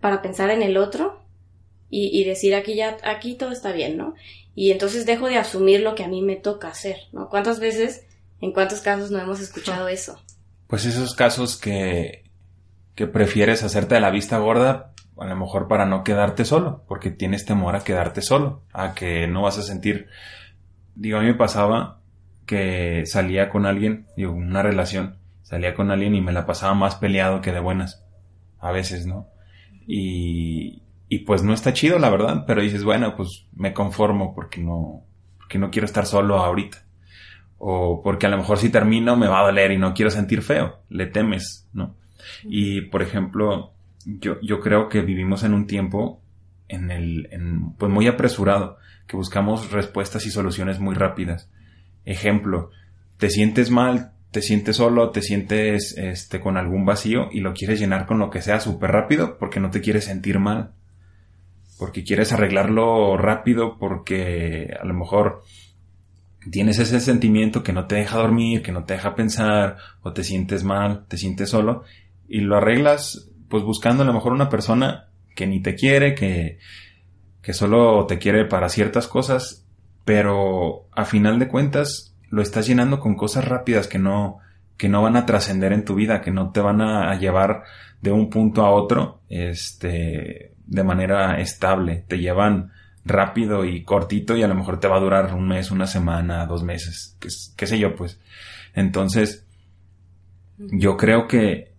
para 0.00 0.22
pensar 0.22 0.50
en 0.50 0.62
el 0.62 0.76
otro 0.76 1.22
y, 1.96 2.24
decir 2.24 2.56
aquí 2.56 2.74
ya, 2.74 2.96
aquí 3.04 3.36
todo 3.36 3.52
está 3.52 3.70
bien, 3.70 3.96
¿no? 3.96 4.14
Y 4.56 4.72
entonces 4.72 5.06
dejo 5.06 5.28
de 5.28 5.36
asumir 5.36 5.80
lo 5.80 5.94
que 5.94 6.02
a 6.02 6.08
mí 6.08 6.22
me 6.22 6.34
toca 6.34 6.66
hacer, 6.66 6.96
¿no? 7.12 7.28
¿Cuántas 7.28 7.60
veces, 7.60 8.04
en 8.40 8.50
cuántos 8.50 8.80
casos 8.80 9.12
no 9.12 9.20
hemos 9.20 9.38
escuchado 9.40 9.86
eso? 9.86 10.20
Pues 10.66 10.86
esos 10.86 11.14
casos 11.14 11.56
que, 11.56 12.24
que 12.96 13.06
prefieres 13.06 13.62
hacerte 13.62 13.94
de 13.94 14.00
la 14.00 14.10
vista 14.10 14.38
gorda, 14.38 14.92
a 15.16 15.26
lo 15.26 15.36
mejor 15.36 15.68
para 15.68 15.86
no 15.86 16.04
quedarte 16.04 16.44
solo, 16.44 16.84
porque 16.88 17.10
tienes 17.10 17.44
temor 17.44 17.76
a 17.76 17.84
quedarte 17.84 18.20
solo, 18.22 18.62
a 18.72 18.94
que 18.94 19.26
no 19.26 19.42
vas 19.42 19.58
a 19.58 19.62
sentir, 19.62 20.08
digo, 20.94 21.18
a 21.18 21.20
mí 21.20 21.28
me 21.28 21.34
pasaba 21.34 22.00
que 22.46 23.06
salía 23.06 23.48
con 23.48 23.66
alguien, 23.66 24.06
digo, 24.16 24.32
una 24.32 24.62
relación, 24.62 25.18
salía 25.42 25.74
con 25.74 25.90
alguien 25.90 26.14
y 26.14 26.20
me 26.20 26.32
la 26.32 26.46
pasaba 26.46 26.74
más 26.74 26.96
peleado 26.96 27.40
que 27.40 27.52
de 27.52 27.60
buenas, 27.60 28.04
a 28.58 28.72
veces, 28.72 29.06
¿no? 29.06 29.28
Y, 29.86 30.82
y 31.08 31.20
pues 31.20 31.42
no 31.42 31.52
está 31.52 31.72
chido, 31.72 31.98
la 31.98 32.10
verdad, 32.10 32.44
pero 32.46 32.62
dices, 32.62 32.84
bueno, 32.84 33.14
pues 33.16 33.46
me 33.54 33.72
conformo 33.72 34.34
porque 34.34 34.60
no, 34.60 35.04
porque 35.38 35.58
no 35.58 35.70
quiero 35.70 35.86
estar 35.86 36.06
solo 36.06 36.38
ahorita. 36.38 36.78
O 37.58 38.02
porque 38.02 38.26
a 38.26 38.30
lo 38.30 38.38
mejor 38.38 38.58
si 38.58 38.70
termino 38.70 39.16
me 39.16 39.28
va 39.28 39.40
a 39.40 39.44
doler 39.44 39.70
y 39.70 39.78
no 39.78 39.94
quiero 39.94 40.10
sentir 40.10 40.42
feo, 40.42 40.80
le 40.88 41.06
temes, 41.06 41.68
¿no? 41.72 41.94
Y 42.42 42.82
por 42.82 43.02
ejemplo, 43.02 43.73
yo, 44.04 44.40
yo 44.40 44.60
creo 44.60 44.88
que 44.88 45.00
vivimos 45.00 45.44
en 45.44 45.54
un 45.54 45.66
tiempo 45.66 46.20
en 46.68 46.90
el, 46.90 47.28
en, 47.30 47.72
pues 47.74 47.90
muy 47.90 48.06
apresurado, 48.06 48.78
que 49.06 49.16
buscamos 49.16 49.70
respuestas 49.70 50.26
y 50.26 50.30
soluciones 50.30 50.80
muy 50.80 50.94
rápidas. 50.94 51.50
Ejemplo, 52.04 52.70
te 53.18 53.30
sientes 53.30 53.70
mal, 53.70 54.12
te 54.30 54.42
sientes 54.42 54.76
solo, 54.76 55.10
te 55.10 55.22
sientes 55.22 55.96
este, 55.96 56.40
con 56.40 56.56
algún 56.56 56.84
vacío 56.84 57.28
y 57.32 57.40
lo 57.40 57.54
quieres 57.54 57.78
llenar 57.78 58.06
con 58.06 58.18
lo 58.18 58.30
que 58.30 58.42
sea 58.42 58.60
súper 58.60 58.90
rápido 58.90 59.38
porque 59.38 59.60
no 59.60 59.70
te 59.70 59.80
quieres 59.80 60.04
sentir 60.04 60.38
mal. 60.38 60.72
Porque 61.78 62.04
quieres 62.04 62.32
arreglarlo 62.32 63.16
rápido 63.16 63.78
porque 63.78 64.74
a 64.80 64.84
lo 64.84 64.94
mejor 64.94 65.42
tienes 66.50 66.78
ese 66.78 67.00
sentimiento 67.00 67.62
que 67.62 67.72
no 67.72 67.86
te 67.86 67.96
deja 67.96 68.18
dormir, 68.18 68.62
que 68.62 68.72
no 68.72 68.84
te 68.84 68.94
deja 68.94 69.14
pensar 69.14 69.76
o 70.02 70.12
te 70.12 70.24
sientes 70.24 70.64
mal, 70.64 71.06
te 71.08 71.16
sientes 71.16 71.50
solo 71.50 71.84
y 72.28 72.40
lo 72.40 72.56
arreglas 72.56 73.30
pues 73.54 73.62
buscando 73.62 74.02
a 74.02 74.06
lo 74.06 74.12
mejor 74.12 74.32
una 74.32 74.48
persona 74.48 75.10
que 75.36 75.46
ni 75.46 75.62
te 75.62 75.76
quiere, 75.76 76.16
que, 76.16 76.58
que 77.40 77.52
solo 77.52 78.04
te 78.06 78.18
quiere 78.18 78.46
para 78.46 78.68
ciertas 78.68 79.06
cosas 79.06 79.64
pero 80.04 80.86
a 80.92 81.04
final 81.04 81.38
de 81.38 81.46
cuentas 81.46 82.14
lo 82.30 82.42
estás 82.42 82.66
llenando 82.66 83.00
con 83.00 83.14
cosas 83.14 83.46
rápidas 83.46 83.86
que 83.86 83.98
no, 84.00 84.38
que 84.76 84.88
no 84.88 85.02
van 85.02 85.16
a 85.16 85.26
trascender 85.26 85.72
en 85.72 85.84
tu 85.84 85.94
vida, 85.94 86.20
que 86.20 86.30
no 86.30 86.50
te 86.50 86.60
van 86.60 86.80
a 86.80 87.14
llevar 87.18 87.62
de 88.02 88.12
un 88.12 88.28
punto 88.28 88.64
a 88.64 88.70
otro, 88.70 89.20
este, 89.28 90.52
de 90.66 90.84
manera 90.84 91.40
estable, 91.40 92.04
te 92.06 92.18
llevan 92.18 92.72
rápido 93.04 93.64
y 93.64 93.84
cortito 93.84 94.36
y 94.36 94.42
a 94.42 94.48
lo 94.48 94.54
mejor 94.54 94.80
te 94.80 94.88
va 94.88 94.96
a 94.96 95.00
durar 95.00 95.32
un 95.34 95.46
mes, 95.46 95.70
una 95.70 95.86
semana, 95.86 96.46
dos 96.46 96.64
meses, 96.64 97.16
qué, 97.20 97.28
qué 97.56 97.66
sé 97.66 97.78
yo, 97.78 97.94
pues. 97.94 98.20
Entonces, 98.74 99.46
yo 100.58 100.96
creo 100.96 101.28
que, 101.28 101.73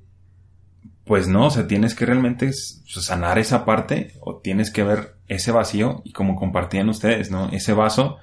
pues 1.05 1.27
no, 1.27 1.47
o 1.47 1.49
sea, 1.51 1.67
tienes 1.67 1.93
que 1.93 2.05
realmente 2.05 2.51
sanar 2.51 3.37
esa 3.37 3.63
parte 3.63 4.13
o 4.21 4.37
tienes 4.37 4.71
que 4.71 4.83
ver 4.83 5.15
ese 5.27 5.51
vacío 5.51 6.01
y 6.03 6.11
como 6.11 6.35
compartían 6.35 6.89
ustedes, 6.89 7.29
¿no? 7.29 7.49
Ese 7.49 7.73
vaso, 7.73 8.17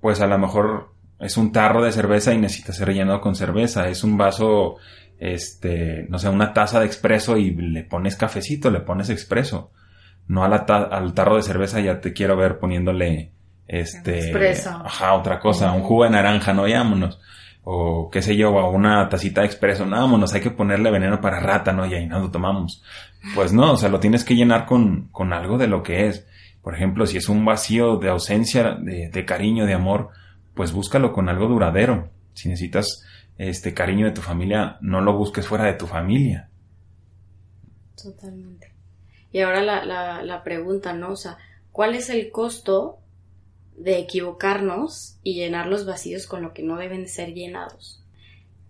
pues 0.00 0.20
a 0.20 0.26
lo 0.26 0.36
mejor 0.36 0.92
es 1.20 1.36
un 1.36 1.52
tarro 1.52 1.84
de 1.84 1.92
cerveza 1.92 2.34
y 2.34 2.38
necesita 2.38 2.72
ser 2.72 2.88
rellenado 2.88 3.20
con 3.20 3.36
cerveza. 3.36 3.88
Es 3.88 4.02
un 4.02 4.16
vaso, 4.16 4.76
este, 5.18 6.06
no 6.08 6.18
sé, 6.18 6.28
una 6.28 6.52
taza 6.52 6.80
de 6.80 6.86
expreso 6.86 7.36
y 7.36 7.52
le 7.52 7.84
pones 7.84 8.16
cafecito, 8.16 8.70
le 8.70 8.80
pones 8.80 9.08
expreso. 9.10 9.70
No 10.26 10.44
al 10.44 11.14
tarro 11.14 11.36
de 11.36 11.42
cerveza 11.42 11.80
ya 11.80 12.00
te 12.00 12.12
quiero 12.12 12.36
ver 12.36 12.58
poniéndole, 12.58 13.32
este, 13.68 14.18
expreso. 14.18 14.70
ajá, 14.84 15.14
otra 15.14 15.38
cosa, 15.38 15.72
un 15.72 15.82
jugo 15.82 16.04
de 16.04 16.10
naranja, 16.10 16.52
no, 16.52 16.62
vámonos. 16.62 17.20
O 17.62 18.08
qué 18.10 18.22
sé 18.22 18.36
yo, 18.36 18.50
o 18.50 18.70
una 18.70 19.08
tacita 19.08 19.42
de 19.42 19.46
expreso, 19.46 19.84
no, 19.84 19.96
vámonos, 19.96 20.32
hay 20.32 20.40
que 20.40 20.50
ponerle 20.50 20.90
veneno 20.90 21.20
para 21.20 21.40
rata, 21.40 21.72
¿no? 21.72 21.86
Y 21.86 21.94
ahí 21.94 22.06
no 22.06 22.18
lo 22.18 22.30
tomamos. 22.30 22.82
Pues 23.34 23.52
no, 23.52 23.72
o 23.72 23.76
sea, 23.76 23.90
lo 23.90 24.00
tienes 24.00 24.24
que 24.24 24.34
llenar 24.34 24.64
con, 24.64 25.08
con 25.12 25.32
algo 25.32 25.58
de 25.58 25.66
lo 25.66 25.82
que 25.82 26.06
es. 26.06 26.26
Por 26.62 26.74
ejemplo, 26.74 27.06
si 27.06 27.16
es 27.18 27.28
un 27.28 27.44
vacío 27.44 27.96
de 27.96 28.08
ausencia, 28.08 28.76
de, 28.80 29.10
de 29.10 29.24
cariño, 29.24 29.66
de 29.66 29.74
amor, 29.74 30.10
pues 30.54 30.72
búscalo 30.72 31.12
con 31.12 31.28
algo 31.28 31.48
duradero. 31.48 32.10
Si 32.34 32.48
necesitas 32.48 33.04
este 33.38 33.74
cariño 33.74 34.06
de 34.06 34.12
tu 34.12 34.20
familia, 34.20 34.76
no 34.80 35.00
lo 35.00 35.16
busques 35.16 35.46
fuera 35.46 35.64
de 35.64 35.74
tu 35.74 35.86
familia. 35.86 36.48
Totalmente. 38.02 38.72
Y 39.32 39.40
ahora 39.40 39.62
la, 39.62 39.84
la, 39.84 40.22
la 40.22 40.42
pregunta, 40.42 40.92
¿no? 40.92 41.12
O 41.12 41.16
sea, 41.16 41.38
¿cuál 41.72 41.94
es 41.94 42.10
el 42.10 42.30
costo 42.30 42.99
de 43.76 43.98
equivocarnos 43.98 45.18
y 45.22 45.34
llenar 45.34 45.66
los 45.66 45.86
vacíos 45.86 46.26
con 46.26 46.42
lo 46.42 46.52
que 46.52 46.62
no 46.62 46.76
deben 46.76 47.08
ser 47.08 47.34
llenados? 47.34 48.04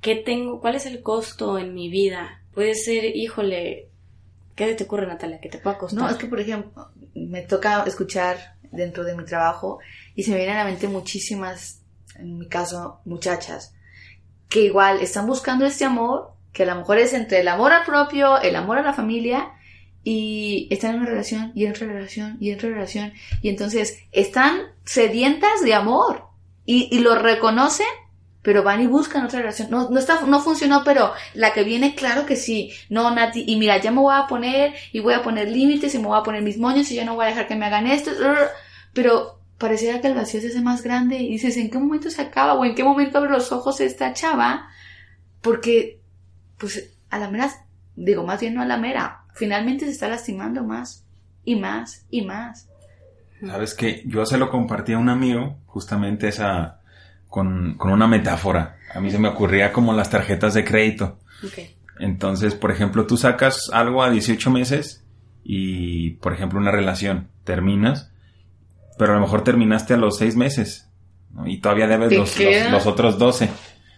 ¿Qué 0.01 0.17
tengo? 0.17 0.61
¿Cuál 0.61 0.77
es 0.77 0.87
el 0.87 1.03
costo 1.03 1.59
en 1.59 1.75
mi 1.75 1.89
vida? 1.89 2.43
Puede 2.53 2.75
ser, 2.75 3.05
híjole, 3.17 3.91
¿Qué 4.67 4.75
te 4.75 4.85
ocurre, 4.85 5.07
Natalia? 5.07 5.41
¿Qué 5.41 5.49
te 5.49 5.57
puede 5.57 5.79
costar? 5.79 6.03
No, 6.03 6.11
es 6.11 6.17
que, 6.17 6.27
por 6.27 6.39
ejemplo, 6.39 6.91
me 7.15 7.41
toca 7.41 7.83
escuchar 7.87 8.57
dentro 8.71 9.05
de 9.05 9.17
mi 9.17 9.25
trabajo 9.25 9.79
y 10.15 10.23
se 10.23 10.33
me 10.33 10.37
vienen 10.37 10.57
a 10.57 10.65
la 10.65 10.71
mente 10.71 10.87
muchísimas, 10.87 11.81
en 12.17 12.37
mi 12.37 12.47
caso, 12.47 13.01
muchachas, 13.07 13.75
que 14.51 14.61
igual 14.61 15.01
están 15.01 15.27
buscando 15.27 15.65
este 15.65 15.87
amor, 15.87 16.33
que 16.53 16.65
a 16.65 16.67
lo 16.67 16.75
mejor 16.75 16.99
es 16.99 17.15
entre 17.15 17.41
el 17.41 17.49
amor 17.49 17.73
al 17.73 17.87
propio, 17.87 18.39
el 18.43 18.55
amor 18.55 18.77
a 18.77 18.83
la 18.83 18.93
familia, 18.93 19.51
y 20.03 20.69
están 20.71 20.95
en 20.95 21.01
una 21.01 21.11
relación, 21.11 21.53
y 21.55 21.67
en 21.67 21.75
relación, 21.75 22.37
y 22.41 22.51
en 22.51 22.59
relación, 22.59 23.13
y 23.43 23.49
entonces 23.49 23.99
están 24.13 24.61
sedientas 24.85 25.63
de 25.63 25.75
amor, 25.75 26.25
y, 26.65 26.89
y 26.91 27.01
lo 27.01 27.15
reconocen 27.17 27.87
pero 28.43 28.63
van 28.63 28.81
y 28.81 28.87
buscan 28.87 29.25
otra 29.25 29.41
relación. 29.41 29.71
No, 29.71 29.91
no 29.91 29.99
está, 29.99 30.23
no 30.23 30.41
funcionó, 30.41 30.83
pero 30.85 31.13
la 31.35 31.53
que 31.53 31.63
viene, 31.63 31.95
claro 31.95 32.25
que 32.25 32.37
sí. 32.37 32.73
No, 32.89 33.15
Nati, 33.15 33.45
y 33.47 33.57
mira, 33.57 33.79
ya 33.79 33.91
me 33.91 34.01
voy 34.01 34.15
a 34.17 34.27
poner, 34.27 34.75
y 34.93 35.01
voy 35.01 35.15
a 35.15 35.23
poner 35.23 35.49
límites, 35.49 35.95
y 35.95 35.99
me 35.99 36.07
voy 36.07 36.19
a 36.19 36.23
poner 36.23 36.43
mis 36.43 36.59
moños, 36.59 36.91
y 36.91 36.95
ya 36.95 37.05
no 37.05 37.15
voy 37.15 37.27
a 37.27 37.29
dejar 37.29 37.47
que 37.47 37.57
me 37.57 37.67
hagan 37.67 37.87
esto. 37.87 38.11
Pero 38.95 39.41
pareciera 39.59 40.01
que 40.01 40.09
el 40.09 40.15
vacío 40.15 40.41
se 40.41 40.49
hace 40.49 40.63
más 40.63 40.83
grande, 40.83 41.19
y 41.19 41.29
dices, 41.29 41.57
¿en 41.59 41.71
qué 41.71 41.79
momento 41.79 42.11
se 42.11 42.23
acaba? 42.23 42.55
¿O 42.55 42.65
en 42.65 42.75
qué 42.75 42.83
momento 42.83 43.19
abre 43.19 43.31
los 43.31 43.53
ojos 43.53 43.81
esta 43.81 44.15
chava? 44.15 44.69
Porque, 45.43 46.01
pues, 46.57 46.95
a 47.11 47.19
la 47.19 47.29
mera, 47.29 47.51
digo, 47.95 48.25
más 48.25 48.41
bien 48.41 48.55
no 48.55 48.63
a 48.63 48.67
la 48.67 48.79
mera, 48.79 49.19
finalmente 49.35 49.85
se 49.85 49.93
está 49.93 50.09
lastimando 50.09 50.64
más, 50.64 51.05
y 51.45 51.57
más, 51.57 52.07
y 52.11 52.23
más. 52.23 52.69
Sabes 53.45 53.75
que 53.75 54.03
yo 54.07 54.27
se 54.27 54.38
lo 54.38 54.51
compartí 54.51 54.93
a 54.93 54.99
un 54.99 55.09
amigo, 55.09 55.59
justamente 55.66 56.29
esa, 56.29 56.81
con, 57.29 57.75
con 57.77 57.93
una 57.93 58.07
metáfora. 58.07 58.77
A 58.95 59.01
mí 59.01 59.11
se 59.11 59.19
me 59.19 59.29
ocurría 59.29 59.73
como 59.73 59.93
las 59.93 60.11
tarjetas 60.11 60.55
de 60.55 60.64
crédito. 60.64 61.19
Entonces, 61.99 62.55
por 62.55 62.71
ejemplo, 62.71 63.07
tú 63.07 63.16
sacas 63.16 63.71
algo 63.73 64.03
a 64.03 64.11
18 64.11 64.51
meses 64.51 65.05
y, 65.43 66.11
por 66.14 66.35
ejemplo, 66.35 66.59
una 66.59 66.71
relación, 66.71 67.29
terminas, 67.45 68.12
pero 68.99 69.12
a 69.12 69.14
lo 69.16 69.23
mejor 69.23 69.45
terminaste 69.45 69.95
a 69.95 69.97
los 69.97 70.19
6 70.19 70.37
meses 70.37 70.90
y 71.47 71.61
todavía 71.61 71.87
debes 71.87 72.12
los, 72.12 72.38
los, 72.71 72.87
otros 72.87 73.19
12. 73.19 73.49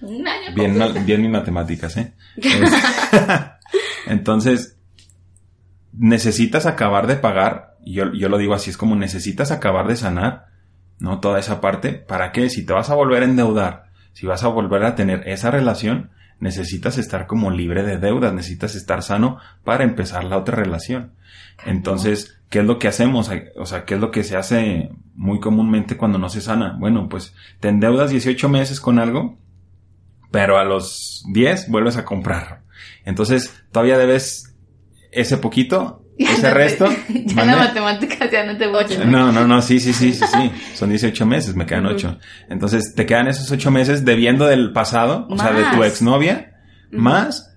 Un 0.03 0.27
año 0.27 0.55
bien, 0.55 1.05
bien 1.05 1.23
mis 1.23 1.31
matemáticas, 1.31 1.97
¿eh? 1.97 2.13
Entonces, 4.07 4.79
necesitas 5.93 6.67
acabar 6.67 7.07
de 7.07 7.17
pagar, 7.17 7.77
yo, 7.85 8.13
yo 8.13 8.29
lo 8.29 8.39
digo 8.39 8.55
así, 8.55 8.71
es 8.71 8.77
como 8.77 8.97
necesitas 8.97 9.51
acabar 9.51 9.87
de 9.89 9.97
sanar 9.97 10.53
¿no? 11.03 11.19
Toda 11.19 11.41
esa 11.41 11.61
parte, 11.61 11.95
¿para 11.95 12.31
qué? 12.31 12.49
Si 12.49 12.65
te 12.65 12.73
vas 12.73 12.89
a 12.89 12.95
volver 12.95 13.23
a 13.23 13.27
endeudar, 13.27 13.87
si 14.13 14.27
vas 14.27 14.45
a 14.45 14.49
volver 14.49 14.85
a 14.85 14.95
tener 14.95 15.27
esa 15.27 15.51
relación, 15.51 16.11
necesitas 16.39 16.97
estar 16.97 17.27
como 17.27 17.51
libre 17.51 17.83
de 17.83 17.99
deudas, 17.99 18.33
necesitas 18.33 18.77
estar 18.77 19.03
sano 19.03 19.39
para 19.65 19.83
empezar 19.83 20.23
la 20.23 20.39
otra 20.39 20.55
relación. 20.55 21.13
Entonces, 21.67 22.41
¿qué 22.51 22.61
es 22.61 22.65
lo 22.65 22.79
que 22.79 22.87
hacemos? 22.87 23.29
O 23.57 23.67
sea, 23.67 23.85
¿qué 23.85 23.95
es 23.95 24.01
lo 24.01 24.13
que 24.13 24.23
se 24.23 24.37
hace 24.37 24.91
muy 25.17 25.41
comúnmente 25.41 25.97
cuando 25.97 26.19
no 26.19 26.29
se 26.29 26.41
sana? 26.41 26.77
Bueno, 26.79 27.09
pues 27.09 27.35
te 27.59 27.69
endeudas 27.69 28.11
18 28.11 28.49
meses 28.49 28.79
con 28.79 29.01
algo, 29.01 29.39
pero 30.31 30.57
a 30.57 30.65
los 30.65 31.25
10 31.33 31.69
vuelves 31.69 31.97
a 31.97 32.05
comprar. 32.05 32.63
Entonces, 33.05 33.61
todavía 33.73 33.99
debes 33.99 34.52
ese 35.13 35.37
poquito 35.37 36.03
Ese 36.19 36.51
resto. 36.51 36.87
ya 37.09 37.45
la 37.45 37.57
matemática 37.57 38.31
ya 38.31 38.45
no 38.45 38.57
te 38.57 38.67
voy 38.67 38.85
No, 39.07 39.33
no, 39.33 39.47
no, 39.47 39.63
sí, 39.63 39.81
sí, 39.81 39.93
sí, 39.93 40.13
sí, 40.13 40.25
sí. 40.27 40.51
Son 40.75 40.91
18 40.91 41.27
meses, 41.27 41.55
me 41.55 41.67
quedan 41.67 41.87
8. 41.87 42.19
Entonces, 42.49 42.95
te 42.95 43.07
quedan 43.07 43.29
esos 43.29 43.51
8 43.51 43.71
meses 43.71 44.05
debiendo 44.05 44.47
del 44.47 44.73
pasado, 44.73 45.27
o 45.31 45.39
sea, 45.39 45.53
de 45.53 45.65
tu 45.75 45.83
exnovia, 45.83 46.55
más 46.91 47.49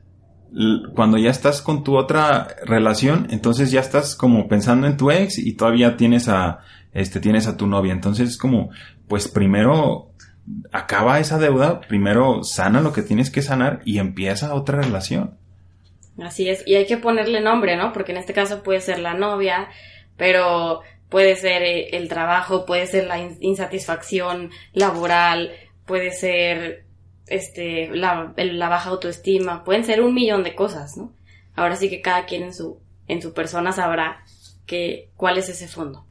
cuando 0.93 1.17
ya 1.17 1.31
estás 1.31 1.61
con 1.61 1.83
tu 1.83 1.97
otra 1.97 2.47
relación, 2.65 3.27
entonces 3.29 3.71
ya 3.71 3.81
estás 3.81 4.15
como 4.15 4.47
pensando 4.47 4.87
en 4.87 4.95
tu 4.95 5.11
ex 5.11 5.37
y 5.37 5.51
todavía 5.57 5.97
tienes 5.97 6.29
a, 6.29 6.59
este, 6.93 7.19
tienes 7.19 7.47
a 7.47 7.57
tu 7.57 7.67
novia. 7.67 7.91
Entonces 7.91 8.29
es 8.29 8.37
como, 8.37 8.69
pues 9.09 9.27
primero 9.27 10.13
acaba 10.71 11.19
esa 11.19 11.39
deuda, 11.39 11.81
primero 11.81 12.43
sana 12.43 12.79
lo 12.79 12.93
que 12.93 13.01
tienes 13.01 13.31
que 13.31 13.41
sanar 13.41 13.81
y 13.83 13.97
empieza 13.97 14.53
otra 14.53 14.81
relación. 14.81 15.37
Así 16.21 16.49
es, 16.49 16.63
y 16.65 16.75
hay 16.75 16.85
que 16.85 16.97
ponerle 16.97 17.41
nombre, 17.41 17.75
¿no? 17.75 17.91
Porque 17.91 18.13
en 18.13 18.17
este 18.17 18.33
caso 18.33 18.63
puede 18.63 18.79
ser 18.79 18.99
la 18.99 19.13
novia, 19.13 19.67
pero 20.15 20.81
puede 21.09 21.35
ser 21.35 21.61
eh, 21.63 21.89
el 21.97 22.07
trabajo, 22.07 22.65
puede 22.65 22.87
ser 22.87 23.07
la 23.07 23.19
insatisfacción 23.19 24.51
laboral, 24.73 25.51
puede 25.85 26.11
ser 26.11 26.85
este 27.27 27.89
la, 27.89 28.33
la 28.37 28.69
baja 28.69 28.91
autoestima, 28.91 29.63
pueden 29.63 29.83
ser 29.83 30.01
un 30.01 30.13
millón 30.13 30.43
de 30.43 30.55
cosas, 30.55 30.95
¿no? 30.97 31.11
Ahora 31.55 31.75
sí 31.75 31.89
que 31.89 32.01
cada 32.01 32.25
quien 32.25 32.43
en 32.43 32.53
su 32.53 32.79
en 33.07 33.21
su 33.21 33.33
persona 33.33 33.71
sabrá 33.71 34.23
que 34.65 35.09
cuál 35.15 35.37
es 35.37 35.49
ese 35.49 35.67
fondo. 35.67 36.05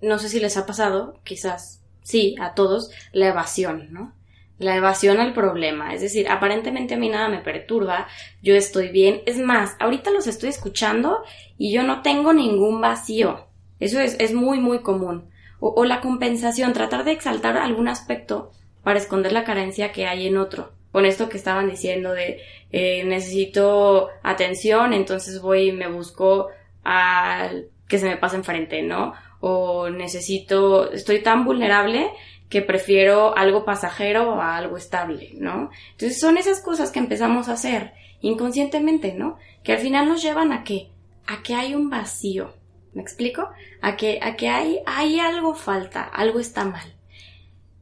No 0.00 0.18
sé 0.18 0.28
si 0.28 0.40
les 0.40 0.56
ha 0.56 0.66
pasado, 0.66 1.18
quizás 1.24 1.82
sí, 2.02 2.36
a 2.40 2.54
todos, 2.54 2.90
la 3.12 3.28
evasión, 3.28 3.92
¿no? 3.92 4.14
La 4.58 4.76
evasión 4.76 5.18
al 5.20 5.32
problema. 5.32 5.94
Es 5.94 6.00
decir, 6.00 6.28
aparentemente 6.28 6.94
a 6.94 6.98
mí 6.98 7.08
nada 7.08 7.28
me 7.28 7.38
perturba, 7.38 8.08
yo 8.42 8.54
estoy 8.54 8.88
bien. 8.88 9.22
Es 9.26 9.38
más, 9.38 9.76
ahorita 9.78 10.10
los 10.10 10.26
estoy 10.26 10.50
escuchando 10.50 11.22
y 11.56 11.72
yo 11.72 11.82
no 11.82 12.02
tengo 12.02 12.32
ningún 12.32 12.80
vacío. 12.80 13.46
Eso 13.80 14.00
es, 14.00 14.16
es 14.18 14.34
muy, 14.34 14.58
muy 14.58 14.80
común. 14.80 15.30
O, 15.60 15.84
la 15.84 16.00
compensación, 16.00 16.72
tratar 16.72 17.04
de 17.04 17.12
exaltar 17.12 17.56
algún 17.56 17.88
aspecto 17.88 18.52
para 18.84 18.98
esconder 18.98 19.32
la 19.32 19.44
carencia 19.44 19.90
que 19.90 20.06
hay 20.06 20.26
en 20.26 20.36
otro. 20.36 20.72
Con 20.92 21.04
esto 21.04 21.28
que 21.28 21.36
estaban 21.36 21.68
diciendo 21.68 22.12
de 22.12 22.40
eh, 22.70 23.04
necesito 23.04 24.08
atención, 24.22 24.92
entonces 24.92 25.40
voy 25.40 25.68
y 25.68 25.72
me 25.72 25.88
busco 25.88 26.48
a 26.84 27.50
que 27.88 27.98
se 27.98 28.06
me 28.06 28.16
pase 28.16 28.36
enfrente, 28.36 28.82
¿no? 28.82 29.14
O 29.40 29.90
necesito, 29.90 30.92
estoy 30.92 31.22
tan 31.22 31.44
vulnerable 31.44 32.10
que 32.48 32.62
prefiero 32.62 33.36
algo 33.36 33.64
pasajero 33.64 34.40
a 34.40 34.56
algo 34.56 34.76
estable, 34.76 35.32
¿no? 35.34 35.70
Entonces 35.92 36.18
son 36.18 36.38
esas 36.38 36.60
cosas 36.60 36.90
que 36.90 36.98
empezamos 36.98 37.48
a 37.48 37.52
hacer 37.52 37.92
inconscientemente, 38.20 39.14
¿no? 39.14 39.38
Que 39.62 39.72
al 39.72 39.78
final 39.78 40.08
nos 40.08 40.22
llevan 40.22 40.52
a 40.52 40.64
qué? 40.64 40.90
A 41.26 41.42
que 41.42 41.54
hay 41.54 41.74
un 41.74 41.90
vacío. 41.90 42.54
¿Me 42.94 43.02
explico? 43.02 43.48
A 43.82 43.96
que, 43.96 44.18
a 44.22 44.34
que 44.36 44.48
hay, 44.48 44.80
hay 44.86 45.20
algo 45.20 45.54
falta, 45.54 46.02
algo 46.02 46.40
está 46.40 46.64
mal. 46.64 46.94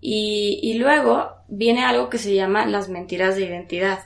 Y, 0.00 0.60
y 0.62 0.74
luego 0.74 1.30
viene 1.48 1.84
algo 1.84 2.10
que 2.10 2.18
se 2.18 2.34
llama 2.34 2.66
las 2.66 2.88
mentiras 2.88 3.36
de 3.36 3.46
identidad. 3.46 4.00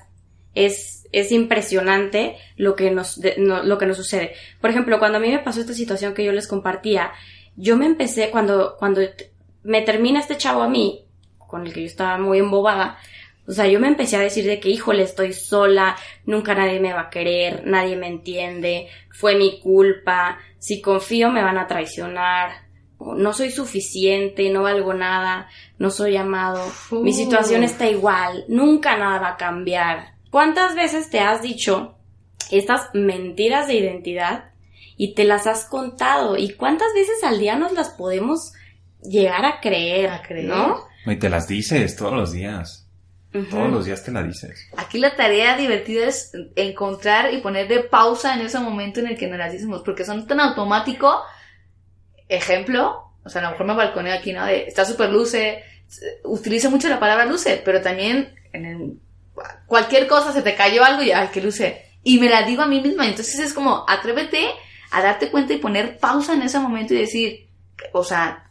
Es, 0.55 1.09
es 1.13 1.33
impresionante 1.33 2.37
lo 2.57 2.77
que 2.77 2.91
nos, 2.91 3.19
lo 3.39 3.79
que 3.79 3.87
nos 3.87 3.97
sucede. 3.97 4.35
Por 4.61 4.71
ejemplo, 4.71 4.99
cuando 4.99 5.19
a 5.19 5.21
mí 5.21 5.31
me 5.31 5.39
pasó 5.39 5.61
esta 5.61 5.73
situación 5.73 6.15
que 6.15 6.25
yo 6.25 6.33
les 6.33 6.47
compartía, 6.47 7.13
yo 7.57 7.77
me 7.77 7.87
empecé, 7.87 8.31
cuando, 8.31 8.77
cuando 8.79 9.01
me 9.63 9.83
termina 9.83 10.21
este 10.21 10.37
chavo 10.37 10.63
a 10.63 10.69
mí, 10.69 11.05
con 11.39 11.67
el 11.67 11.73
que 11.73 11.81
yo 11.81 11.87
estaba 11.87 12.19
muy 12.19 12.39
embobada, 12.39 12.99
o 13.47 13.53
sea, 13.53 13.67
yo 13.67 13.81
me 13.81 13.89
empecé 13.89 14.17
a 14.17 14.21
decir 14.21 14.47
de 14.47 14.61
que, 14.61 14.69
híjole, 14.69 15.03
estoy 15.03 15.33
sola, 15.33 15.97
nunca 16.25 16.55
nadie 16.55 16.79
me 16.79 16.93
va 16.93 17.03
a 17.03 17.11
querer, 17.11 17.67
nadie 17.67 17.97
me 17.97 18.07
entiende, 18.07 18.89
fue 19.11 19.35
mi 19.35 19.59
culpa, 19.61 20.39
si 20.59 20.81
confío 20.81 21.31
me 21.31 21.43
van 21.43 21.59
a 21.59 21.67
traicionar, 21.67 22.53
no 23.01 23.33
soy 23.33 23.51
suficiente, 23.51 24.51
no 24.51 24.63
valgo 24.63 24.95
nada, 24.95 25.49
no 25.79 25.91
soy 25.91 26.17
amado, 26.17 26.63
mi 26.93 27.13
situación 27.13 27.65
está 27.65 27.89
igual, 27.89 28.45
nunca 28.47 28.97
nada 28.97 29.19
va 29.19 29.29
a 29.31 29.37
cambiar. 29.37 30.15
¿Cuántas 30.31 30.77
veces 30.77 31.11
te 31.11 31.19
has 31.19 31.43
dicho 31.43 31.97
estas 32.53 32.91
mentiras 32.95 33.67
de 33.67 33.75
identidad 33.75 34.53
y 34.97 35.15
te 35.15 35.25
las 35.25 35.49
has 35.49 35.65
contado? 35.65 36.37
¿Y 36.37 36.53
cuántas 36.55 36.95
veces 36.95 37.25
al 37.25 37.41
día 37.41 37.57
nos 37.57 37.73
las 37.73 37.89
podemos 37.91 38.53
llegar 39.03 39.45
a 39.45 39.61
creer, 39.61 40.11
a 40.11 40.23
creer. 40.23 40.47
¿no? 40.47 40.87
Y 41.07 41.17
te 41.17 41.29
las 41.29 41.49
dices 41.49 41.97
todos 41.97 42.13
los 42.13 42.33
días. 42.33 42.87
Todos 43.49 43.71
los 43.71 43.85
días 43.85 44.03
te 44.03 44.11
la 44.11 44.25
dices. 44.25 44.69
Aquí 44.77 44.99
la 44.99 45.15
tarea 45.15 45.57
divertida 45.57 46.07
es 46.09 46.33
encontrar 46.57 47.33
y 47.33 47.39
poner 47.39 47.69
de 47.69 47.79
pausa 47.79 48.35
en 48.35 48.41
ese 48.41 48.59
momento 48.59 48.99
en 48.99 49.07
el 49.07 49.17
que 49.17 49.29
nos 49.29 49.39
las 49.39 49.53
decimos, 49.53 49.83
porque 49.85 50.05
son 50.05 50.27
tan 50.27 50.41
automático. 50.41 51.23
Ejemplo, 52.29 53.13
o 53.23 53.29
sea, 53.29 53.41
a 53.41 53.45
lo 53.45 53.51
mejor 53.53 53.67
me 53.67 53.75
balconeo 53.75 54.15
aquí, 54.15 54.33
¿no? 54.33 54.45
De, 54.47 54.67
está 54.67 54.85
súper 54.85 55.11
luce, 55.11 55.63
utilizo 56.25 56.71
mucho 56.71 56.89
la 56.89 56.99
palabra 56.99 57.25
luce, 57.25 57.63
pero 57.65 57.81
también 57.81 58.35
en 58.53 59.01
cualquier 59.67 60.09
cosa 60.09 60.33
se 60.33 60.43
te 60.43 60.57
cayó 60.57 60.85
algo 60.85 61.03
y, 61.03 61.13
ay, 61.13 61.29
que 61.29 61.41
luce. 61.41 61.85
Y 62.03 62.19
me 62.19 62.29
la 62.29 62.43
digo 62.43 62.63
a 62.63 62.67
mí 62.67 62.81
misma, 62.81 63.07
entonces 63.07 63.39
es 63.39 63.53
como, 63.53 63.85
atrévete 63.89 64.49
a 64.91 65.03
darte 65.03 65.31
cuenta 65.31 65.53
y 65.53 65.59
poner 65.59 65.99
pausa 65.99 66.35
en 66.35 66.43
ese 66.43 66.59
momento 66.59 66.95
y 66.95 66.99
decir, 66.99 67.49
o 67.93 68.03
sea, 68.03 68.50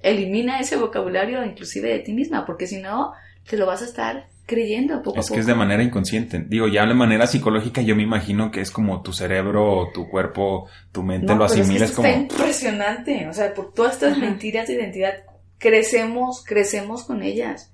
elimina 0.00 0.60
ese 0.60 0.76
vocabulario 0.76 1.44
inclusive 1.44 1.88
de 1.88 1.98
ti 2.00 2.12
misma, 2.12 2.46
porque 2.46 2.66
si 2.66 2.80
no, 2.80 3.12
te 3.48 3.56
lo 3.56 3.66
vas 3.66 3.82
a 3.82 3.86
estar 3.86 4.28
creyendo 4.48 5.02
poco 5.02 5.20
es 5.20 5.26
a 5.26 5.28
poco. 5.28 5.34
Es 5.34 5.36
que 5.36 5.40
es 5.40 5.46
de 5.46 5.54
manera 5.54 5.82
inconsciente. 5.82 6.44
Digo, 6.48 6.66
ya 6.68 6.86
de 6.86 6.94
manera 6.94 7.26
psicológica 7.26 7.82
yo 7.82 7.94
me 7.94 8.02
imagino 8.02 8.50
que 8.50 8.60
es 8.60 8.70
como 8.70 9.02
tu 9.02 9.12
cerebro, 9.12 9.90
tu 9.92 10.08
cuerpo, 10.08 10.68
tu 10.90 11.02
mente 11.02 11.34
lo 11.34 11.44
asimila. 11.44 11.84
Es, 11.84 11.92
como... 11.92 12.08
Está 12.08 12.20
impresionante. 12.20 13.28
O 13.28 13.32
sea, 13.32 13.54
por 13.54 13.72
todas 13.72 13.94
estas 13.94 14.18
mentiras 14.18 14.66
de 14.66 14.74
identidad, 14.74 15.14
crecemos, 15.58 16.42
crecemos 16.44 17.04
con 17.04 17.22
ellas. 17.22 17.72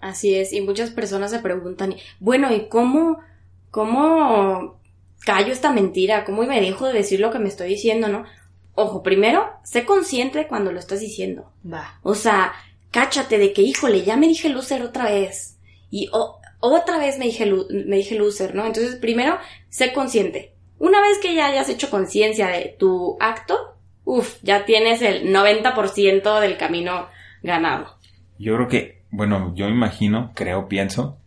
Así 0.00 0.34
es. 0.34 0.52
Y 0.52 0.60
muchas 0.60 0.90
personas 0.90 1.30
se 1.30 1.38
preguntan, 1.38 1.94
bueno, 2.18 2.52
¿y 2.52 2.68
cómo, 2.68 3.20
cómo 3.70 4.80
callo 5.24 5.52
esta 5.52 5.72
mentira? 5.72 6.24
¿Cómo 6.24 6.42
me 6.42 6.60
dejo 6.60 6.88
de 6.88 6.94
decir 6.94 7.20
lo 7.20 7.30
que 7.30 7.38
me 7.38 7.48
estoy 7.48 7.68
diciendo, 7.68 8.08
no? 8.08 8.24
Ojo, 8.74 9.02
primero, 9.02 9.50
sé 9.64 9.84
consciente 9.84 10.46
cuando 10.46 10.72
lo 10.72 10.78
estás 10.78 11.00
diciendo. 11.00 11.52
Va. 11.70 11.98
O 12.02 12.14
sea, 12.14 12.52
cáchate 12.90 13.38
de 13.38 13.52
que, 13.52 13.62
híjole, 13.62 14.02
ya 14.02 14.16
me 14.16 14.28
dije 14.28 14.48
loser 14.48 14.82
otra 14.82 15.06
vez. 15.06 15.58
Y 15.90 16.10
otra 16.60 16.98
vez 16.98 17.18
me 17.18 17.26
dije, 17.26 17.46
me 17.46 17.96
dije 17.96 18.16
loser, 18.16 18.54
¿no? 18.54 18.64
Entonces, 18.64 18.96
primero, 18.96 19.38
sé 19.68 19.92
consciente. 19.92 20.54
Una 20.78 21.00
vez 21.00 21.18
que 21.18 21.34
ya 21.34 21.46
hayas 21.46 21.68
hecho 21.68 21.90
conciencia 21.90 22.48
de 22.48 22.74
tu 22.78 23.16
acto, 23.20 23.76
uff, 24.04 24.38
ya 24.42 24.64
tienes 24.64 25.02
el 25.02 25.32
90% 25.32 26.40
del 26.40 26.56
camino 26.56 27.08
ganado. 27.42 27.98
Yo 28.38 28.56
creo 28.56 28.68
que, 28.68 29.02
bueno, 29.10 29.52
yo 29.54 29.68
imagino, 29.68 30.32
creo, 30.34 30.66
pienso, 30.66 31.18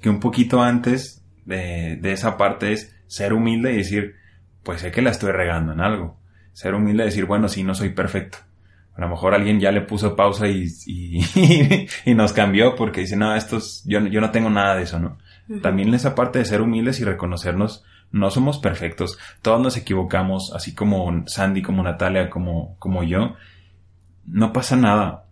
que 0.00 0.08
un 0.08 0.20
poquito 0.20 0.62
antes 0.62 1.22
de, 1.44 1.96
de 1.96 2.12
esa 2.12 2.36
parte 2.36 2.72
es 2.72 2.96
ser 3.08 3.32
humilde 3.32 3.72
y 3.72 3.78
decir, 3.78 4.14
pues 4.62 4.80
sé 4.80 4.90
que 4.90 5.02
la 5.02 5.10
estoy 5.10 5.32
regando 5.32 5.72
en 5.72 5.80
algo 5.80 6.23
ser 6.54 6.74
humilde 6.74 7.04
decir, 7.04 7.26
bueno, 7.26 7.48
sí, 7.48 7.62
no 7.62 7.74
soy 7.74 7.90
perfecto. 7.90 8.38
A 8.96 9.00
lo 9.00 9.08
mejor 9.08 9.34
alguien 9.34 9.58
ya 9.58 9.72
le 9.72 9.80
puso 9.80 10.14
pausa 10.14 10.46
y, 10.48 10.68
y, 10.86 12.14
nos 12.14 12.32
cambió 12.32 12.76
porque 12.76 13.00
dice, 13.00 13.16
no, 13.16 13.34
estos, 13.34 13.82
yo, 13.84 14.00
yo 14.06 14.20
no 14.20 14.30
tengo 14.30 14.48
nada 14.48 14.76
de 14.76 14.84
eso, 14.84 15.00
¿no? 15.00 15.18
También 15.60 15.92
esa 15.92 16.14
parte 16.14 16.38
de 16.38 16.44
ser 16.46 16.62
humildes 16.62 17.00
y 17.00 17.04
reconocernos, 17.04 17.84
no 18.12 18.30
somos 18.30 18.58
perfectos, 18.58 19.18
todos 19.42 19.60
nos 19.60 19.76
equivocamos, 19.76 20.52
así 20.54 20.74
como 20.74 21.24
Sandy, 21.26 21.60
como 21.60 21.82
Natalia, 21.82 22.30
como, 22.30 22.76
como 22.78 23.02
yo. 23.02 23.34
No 24.24 24.52
pasa 24.52 24.76
nada. 24.76 25.24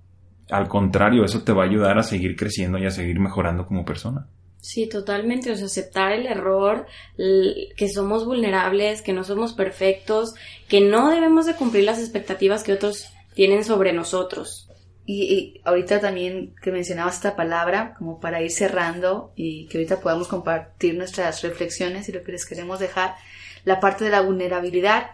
Al 0.50 0.68
contrario, 0.68 1.24
eso 1.24 1.44
te 1.44 1.52
va 1.52 1.62
a 1.62 1.66
ayudar 1.66 1.98
a 1.98 2.02
seguir 2.02 2.36
creciendo 2.36 2.76
y 2.78 2.84
a 2.84 2.90
seguir 2.90 3.20
mejorando 3.20 3.64
como 3.64 3.84
persona. 3.84 4.26
Sí, 4.62 4.88
totalmente. 4.88 5.50
O 5.50 5.56
sea, 5.56 5.66
aceptar 5.66 6.12
el 6.12 6.24
error, 6.24 6.86
que 7.16 7.88
somos 7.92 8.24
vulnerables, 8.24 9.02
que 9.02 9.12
no 9.12 9.24
somos 9.24 9.54
perfectos, 9.54 10.34
que 10.68 10.80
no 10.80 11.10
debemos 11.10 11.46
de 11.46 11.56
cumplir 11.56 11.82
las 11.82 11.98
expectativas 11.98 12.62
que 12.62 12.72
otros 12.72 13.08
tienen 13.34 13.64
sobre 13.64 13.92
nosotros. 13.92 14.68
Y, 15.04 15.60
ahorita 15.64 16.00
también 16.00 16.54
que 16.62 16.70
mencionabas 16.70 17.16
esta 17.16 17.34
palabra, 17.34 17.94
como 17.98 18.20
para 18.20 18.40
ir 18.40 18.52
cerrando 18.52 19.32
y 19.34 19.66
que 19.66 19.78
ahorita 19.78 20.00
podamos 20.00 20.28
compartir 20.28 20.94
nuestras 20.96 21.42
reflexiones 21.42 22.08
y 22.08 22.12
lo 22.12 22.22
que 22.22 22.30
les 22.30 22.46
queremos 22.46 22.78
dejar, 22.78 23.16
la 23.64 23.80
parte 23.80 24.04
de 24.04 24.10
la 24.10 24.20
vulnerabilidad. 24.20 25.10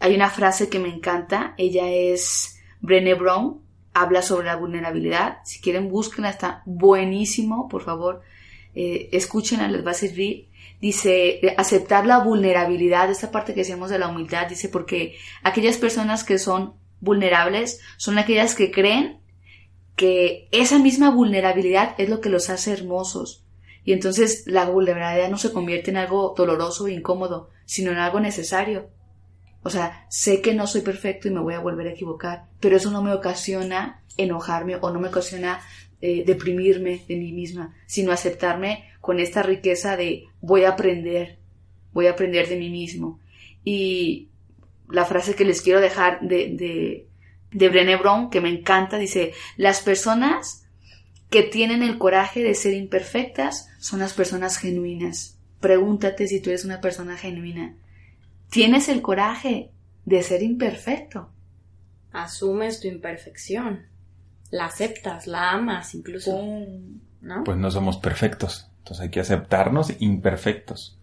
Hay 0.00 0.16
una 0.16 0.28
frase 0.28 0.68
que 0.68 0.80
me 0.80 0.88
encanta, 0.88 1.54
ella 1.56 1.88
es 1.88 2.58
Brené 2.80 3.14
Brown, 3.14 3.62
habla 3.94 4.22
sobre 4.22 4.46
la 4.46 4.56
vulnerabilidad. 4.56 5.38
Si 5.44 5.60
quieren, 5.60 5.88
búsquenla, 5.88 6.30
está 6.30 6.62
buenísimo, 6.66 7.68
por 7.68 7.84
favor 7.84 8.22
eh, 8.74 9.08
escúchenla, 9.12 9.68
les 9.68 9.86
va 9.86 9.92
a 9.92 9.94
servir. 9.94 10.48
Dice, 10.80 11.40
aceptar 11.56 12.06
la 12.06 12.18
vulnerabilidad, 12.18 13.10
esta 13.10 13.32
parte 13.32 13.52
que 13.52 13.60
decíamos 13.60 13.90
de 13.90 13.98
la 13.98 14.08
humildad, 14.08 14.46
dice, 14.46 14.68
porque 14.68 15.16
aquellas 15.42 15.76
personas 15.76 16.22
que 16.22 16.38
son 16.38 16.74
vulnerables 17.00 17.80
son 17.96 18.18
aquellas 18.18 18.54
que 18.54 18.70
creen 18.70 19.20
que 19.96 20.48
esa 20.52 20.78
misma 20.78 21.10
vulnerabilidad 21.10 21.94
es 21.98 22.08
lo 22.08 22.20
que 22.20 22.28
los 22.28 22.50
hace 22.50 22.72
hermosos. 22.72 23.44
Y 23.84 23.92
entonces 23.92 24.44
la 24.46 24.66
vulnerabilidad 24.66 25.30
no 25.30 25.38
se 25.38 25.52
convierte 25.52 25.90
en 25.90 25.96
algo 25.96 26.34
doloroso 26.36 26.86
e 26.86 26.92
incómodo, 26.92 27.50
sino 27.64 27.90
en 27.90 27.98
algo 27.98 28.20
necesario. 28.20 28.90
O 29.62 29.70
sea, 29.70 30.06
sé 30.08 30.40
que 30.40 30.54
no 30.54 30.66
soy 30.66 30.82
perfecto 30.82 31.26
y 31.26 31.32
me 31.32 31.40
voy 31.40 31.54
a 31.54 31.60
volver 31.60 31.88
a 31.88 31.92
equivocar, 31.92 32.46
pero 32.60 32.76
eso 32.76 32.90
no 32.90 33.02
me 33.02 33.12
ocasiona 33.12 34.02
enojarme 34.16 34.76
o 34.80 34.90
no 34.90 35.00
me 35.00 35.08
ocasiona 35.08 35.60
eh, 36.00 36.24
deprimirme 36.24 37.02
de 37.08 37.16
mí 37.16 37.32
misma, 37.32 37.74
sino 37.86 38.12
aceptarme 38.12 38.84
con 39.00 39.20
esta 39.20 39.42
riqueza 39.42 39.96
de 39.96 40.24
voy 40.40 40.64
a 40.64 40.70
aprender, 40.70 41.38
voy 41.92 42.06
a 42.06 42.12
aprender 42.12 42.48
de 42.48 42.56
mí 42.56 42.70
mismo. 42.70 43.20
Y 43.64 44.28
la 44.88 45.04
frase 45.04 45.34
que 45.34 45.44
les 45.44 45.62
quiero 45.62 45.80
dejar 45.80 46.20
de, 46.20 46.54
de, 46.54 47.06
de 47.50 47.68
Brené 47.68 47.96
Brown, 47.96 48.30
que 48.30 48.40
me 48.40 48.48
encanta, 48.48 48.98
dice, 48.98 49.32
las 49.56 49.80
personas 49.80 50.64
que 51.30 51.42
tienen 51.42 51.82
el 51.82 51.98
coraje 51.98 52.42
de 52.42 52.54
ser 52.54 52.74
imperfectas 52.74 53.68
son 53.78 54.00
las 54.00 54.14
personas 54.14 54.56
genuinas. 54.58 55.38
Pregúntate 55.60 56.26
si 56.26 56.40
tú 56.40 56.50
eres 56.50 56.64
una 56.64 56.80
persona 56.80 57.16
genuina. 57.16 57.74
¿Tienes 58.50 58.88
el 58.88 59.02
coraje 59.02 59.70
de 60.04 60.22
ser 60.22 60.42
imperfecto? 60.42 61.30
Asumes 62.12 62.80
tu 62.80 62.88
imperfección. 62.88 63.86
La 64.50 64.66
aceptas, 64.66 65.26
la 65.26 65.52
amas 65.52 65.94
incluso. 65.94 66.40
¿no? 67.20 67.44
Pues 67.44 67.56
no 67.56 67.70
somos 67.70 67.98
perfectos. 67.98 68.70
Entonces 68.78 69.04
hay 69.04 69.10
que 69.10 69.20
aceptarnos 69.20 69.92
imperfectos. 70.00 70.98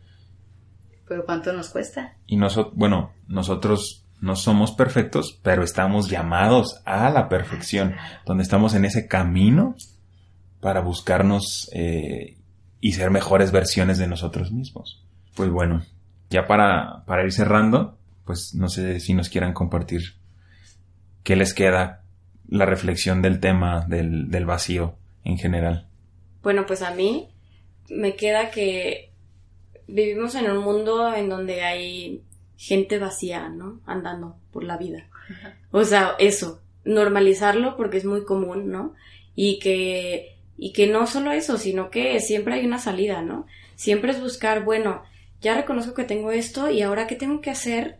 ¿Pero 1.07 1.25
cuánto 1.25 1.53
nos 1.53 1.69
cuesta? 1.69 2.15
Y 2.25 2.37
nosotros, 2.37 2.73
bueno, 2.75 3.13
nosotros 3.27 4.05
no 4.21 4.35
somos 4.35 4.71
perfectos, 4.71 5.39
pero 5.43 5.63
estamos 5.63 6.09
llamados 6.09 6.81
a 6.85 7.09
la 7.11 7.29
perfección, 7.29 7.95
donde 8.25 8.43
estamos 8.43 8.73
en 8.73 8.85
ese 8.85 9.07
camino 9.07 9.75
para 10.61 10.81
buscarnos 10.81 11.69
eh, 11.73 12.37
y 12.79 12.93
ser 12.93 13.11
mejores 13.11 13.51
versiones 13.51 13.99
de 13.99 14.07
nosotros 14.07 14.51
mismos. 14.51 15.05
Pues 15.35 15.51
bueno, 15.51 15.83
ya 16.29 16.47
para, 16.47 17.03
para 17.05 17.23
ir 17.23 17.31
cerrando, 17.31 17.99
pues 18.23 18.55
no 18.55 18.67
sé 18.67 18.99
si 18.99 19.13
nos 19.13 19.29
quieran 19.29 19.53
compartir 19.53 20.01
qué 21.23 21.35
les 21.35 21.53
queda 21.53 22.04
la 22.49 22.65
reflexión 22.65 23.21
del 23.21 23.39
tema 23.39 23.85
del, 23.87 24.29
del 24.29 24.45
vacío 24.45 24.95
en 25.23 25.37
general. 25.37 25.87
Bueno, 26.43 26.65
pues 26.65 26.81
a 26.81 26.91
mí 26.91 27.29
me 27.89 28.15
queda 28.15 28.51
que 28.51 29.11
vivimos 29.87 30.35
en 30.35 30.49
un 30.49 30.63
mundo 30.63 31.13
en 31.13 31.29
donde 31.29 31.61
hay 31.63 32.23
gente 32.57 32.99
vacía, 32.99 33.49
¿no? 33.49 33.81
Andando 33.85 34.37
por 34.51 34.63
la 34.63 34.77
vida. 34.77 35.09
O 35.71 35.83
sea, 35.83 36.15
eso, 36.19 36.61
normalizarlo 36.83 37.75
porque 37.75 37.97
es 37.97 38.05
muy 38.05 38.23
común, 38.23 38.69
¿no? 38.69 38.93
Y 39.35 39.59
que, 39.59 40.37
y 40.57 40.71
que 40.71 40.87
no 40.87 41.07
solo 41.07 41.31
eso, 41.31 41.57
sino 41.57 41.89
que 41.89 42.19
siempre 42.19 42.55
hay 42.55 42.65
una 42.65 42.79
salida, 42.79 43.21
¿no? 43.21 43.45
Siempre 43.75 44.11
es 44.11 44.21
buscar, 44.21 44.63
bueno, 44.63 45.03
ya 45.41 45.55
reconozco 45.55 45.93
que 45.93 46.05
tengo 46.05 46.31
esto 46.31 46.69
y 46.69 46.81
ahora 46.81 47.07
qué 47.07 47.15
tengo 47.15 47.41
que 47.41 47.49
hacer 47.49 47.99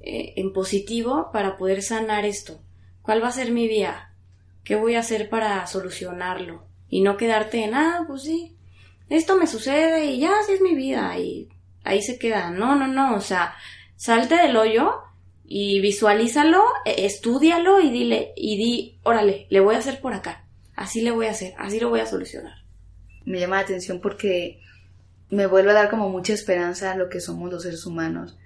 eh, 0.00 0.32
en 0.36 0.52
positivo 0.52 1.30
para 1.32 1.58
poder 1.58 1.82
sanar 1.82 2.24
esto. 2.24 2.60
¿Cuál 3.10 3.24
va 3.24 3.26
a 3.26 3.32
ser 3.32 3.50
mi 3.50 3.66
vía? 3.66 4.12
¿Qué 4.62 4.76
voy 4.76 4.94
a 4.94 5.00
hacer 5.00 5.28
para 5.28 5.66
solucionarlo? 5.66 6.64
Y 6.88 7.00
no 7.00 7.16
quedarte 7.16 7.64
en, 7.64 7.74
ah, 7.74 8.04
pues 8.06 8.22
sí, 8.22 8.56
esto 9.08 9.36
me 9.36 9.48
sucede 9.48 10.12
y 10.12 10.20
ya 10.20 10.30
así 10.38 10.52
es 10.52 10.60
mi 10.60 10.76
vida 10.76 11.18
y 11.18 11.48
ahí 11.82 12.02
se 12.02 12.20
queda. 12.20 12.50
No, 12.50 12.76
no, 12.76 12.86
no, 12.86 13.16
o 13.16 13.20
sea, 13.20 13.56
salte 13.96 14.36
del 14.36 14.56
hoyo 14.56 14.92
y 15.44 15.80
visualízalo, 15.80 16.62
e, 16.84 17.04
estudialo 17.04 17.80
y 17.80 17.90
dile, 17.90 18.32
y 18.36 18.56
di, 18.56 19.00
órale, 19.02 19.48
le 19.50 19.58
voy 19.58 19.74
a 19.74 19.78
hacer 19.78 20.00
por 20.00 20.14
acá. 20.14 20.44
Así 20.76 21.02
le 21.02 21.10
voy 21.10 21.26
a 21.26 21.32
hacer, 21.32 21.54
así 21.58 21.80
lo 21.80 21.88
voy 21.88 21.98
a 21.98 22.06
solucionar. 22.06 22.58
Me 23.24 23.40
llama 23.40 23.56
la 23.56 23.62
atención 23.62 24.00
porque 24.00 24.60
me 25.30 25.46
vuelve 25.46 25.72
a 25.72 25.74
dar 25.74 25.90
como 25.90 26.10
mucha 26.10 26.32
esperanza 26.32 26.92
a 26.92 26.96
lo 26.96 27.08
que 27.08 27.20
somos 27.20 27.50
los 27.50 27.64
seres 27.64 27.84
humanos. 27.86 28.38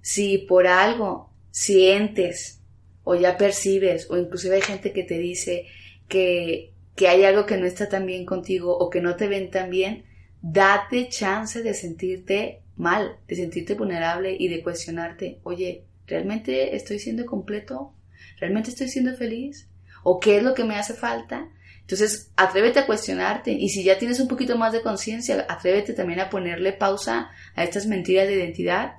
Si 0.00 0.38
por 0.38 0.68
algo 0.68 1.28
sientes 1.50 2.61
o 3.04 3.14
ya 3.14 3.36
percibes 3.36 4.10
o 4.10 4.16
inclusive 4.16 4.56
hay 4.56 4.62
gente 4.62 4.92
que 4.92 5.04
te 5.04 5.18
dice 5.18 5.66
que, 6.08 6.72
que 6.94 7.08
hay 7.08 7.24
algo 7.24 7.46
que 7.46 7.56
no 7.56 7.66
está 7.66 7.88
tan 7.88 8.06
bien 8.06 8.24
contigo 8.26 8.76
o 8.76 8.90
que 8.90 9.00
no 9.00 9.16
te 9.16 9.28
ven 9.28 9.50
tan 9.50 9.70
bien, 9.70 10.04
date 10.40 11.08
chance 11.08 11.62
de 11.62 11.74
sentirte 11.74 12.62
mal, 12.76 13.16
de 13.28 13.36
sentirte 13.36 13.74
vulnerable 13.74 14.36
y 14.38 14.48
de 14.48 14.62
cuestionarte, 14.62 15.40
oye, 15.42 15.84
¿realmente 16.06 16.76
estoy 16.76 16.98
siendo 16.98 17.26
completo? 17.26 17.94
¿Realmente 18.38 18.70
estoy 18.70 18.88
siendo 18.88 19.16
feliz? 19.16 19.68
¿O 20.02 20.18
qué 20.18 20.38
es 20.38 20.42
lo 20.42 20.54
que 20.54 20.64
me 20.64 20.76
hace 20.76 20.94
falta? 20.94 21.48
Entonces, 21.80 22.30
atrévete 22.36 22.80
a 22.80 22.86
cuestionarte 22.86 23.52
y 23.52 23.68
si 23.68 23.84
ya 23.84 23.98
tienes 23.98 24.20
un 24.20 24.28
poquito 24.28 24.56
más 24.56 24.72
de 24.72 24.82
conciencia, 24.82 25.46
atrévete 25.48 25.92
también 25.92 26.20
a 26.20 26.30
ponerle 26.30 26.72
pausa 26.72 27.30
a 27.54 27.64
estas 27.64 27.86
mentiras 27.86 28.26
de 28.26 28.34
identidad, 28.34 28.94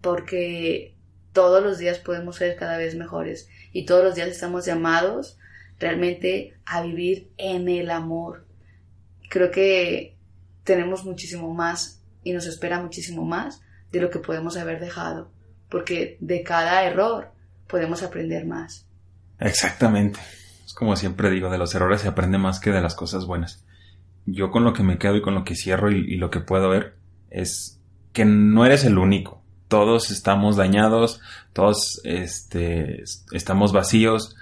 porque 0.00 0.93
todos 1.34 1.62
los 1.62 1.76
días 1.76 1.98
podemos 1.98 2.36
ser 2.36 2.56
cada 2.56 2.78
vez 2.78 2.96
mejores 2.96 3.50
y 3.72 3.84
todos 3.84 4.02
los 4.02 4.14
días 4.14 4.28
estamos 4.28 4.64
llamados 4.64 5.38
realmente 5.78 6.54
a 6.64 6.80
vivir 6.80 7.30
en 7.36 7.68
el 7.68 7.90
amor. 7.90 8.46
Creo 9.28 9.50
que 9.50 10.16
tenemos 10.64 11.04
muchísimo 11.04 11.52
más 11.52 12.00
y 12.22 12.32
nos 12.32 12.46
espera 12.46 12.80
muchísimo 12.80 13.26
más 13.26 13.60
de 13.92 14.00
lo 14.00 14.08
que 14.08 14.20
podemos 14.20 14.56
haber 14.56 14.80
dejado, 14.80 15.30
porque 15.68 16.16
de 16.20 16.42
cada 16.42 16.82
error 16.84 17.32
podemos 17.68 18.02
aprender 18.02 18.46
más. 18.46 18.86
Exactamente 19.38 20.20
como 20.74 20.96
siempre 20.96 21.30
digo, 21.30 21.50
de 21.50 21.58
los 21.58 21.74
errores 21.74 22.02
se 22.02 22.08
aprende 22.08 22.38
más 22.38 22.60
que 22.60 22.70
de 22.70 22.82
las 22.82 22.94
cosas 22.94 23.26
buenas. 23.26 23.64
Yo 24.26 24.50
con 24.50 24.64
lo 24.64 24.72
que 24.72 24.82
me 24.82 24.98
quedo 24.98 25.16
y 25.16 25.22
con 25.22 25.34
lo 25.34 25.44
que 25.44 25.54
cierro 25.54 25.90
y, 25.90 26.16
lo 26.16 26.30
que 26.30 26.40
puedo 26.40 26.68
ver 26.68 26.96
es 27.30 27.80
que 28.12 28.24
no 28.24 28.66
eres 28.66 28.84
el 28.84 28.98
único. 28.98 29.43
Todos 29.74 30.12
estamos 30.12 30.54
dañados, 30.54 31.20
todos 31.52 32.00
este, 32.04 33.02
estamos 33.32 33.72
vacíos, 33.72 34.36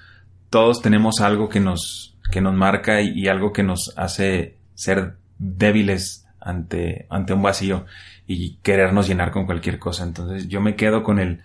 todos 0.50 0.82
tenemos 0.82 1.22
algo 1.22 1.48
que 1.48 1.58
nos, 1.58 2.18
que 2.30 2.42
nos 2.42 2.52
marca 2.52 3.00
y, 3.00 3.28
algo 3.28 3.50
que 3.50 3.62
nos 3.62 3.94
hace 3.96 4.58
ser 4.74 5.16
débiles 5.38 6.26
ante, 6.38 7.06
ante 7.08 7.32
un 7.32 7.40
vacío 7.40 7.86
y 8.26 8.56
querernos 8.56 9.08
llenar 9.08 9.30
con 9.30 9.46
cualquier 9.46 9.78
cosa. 9.78 10.04
Entonces 10.04 10.48
yo 10.48 10.60
me 10.60 10.76
quedo 10.76 11.02
con 11.02 11.18
el, 11.18 11.40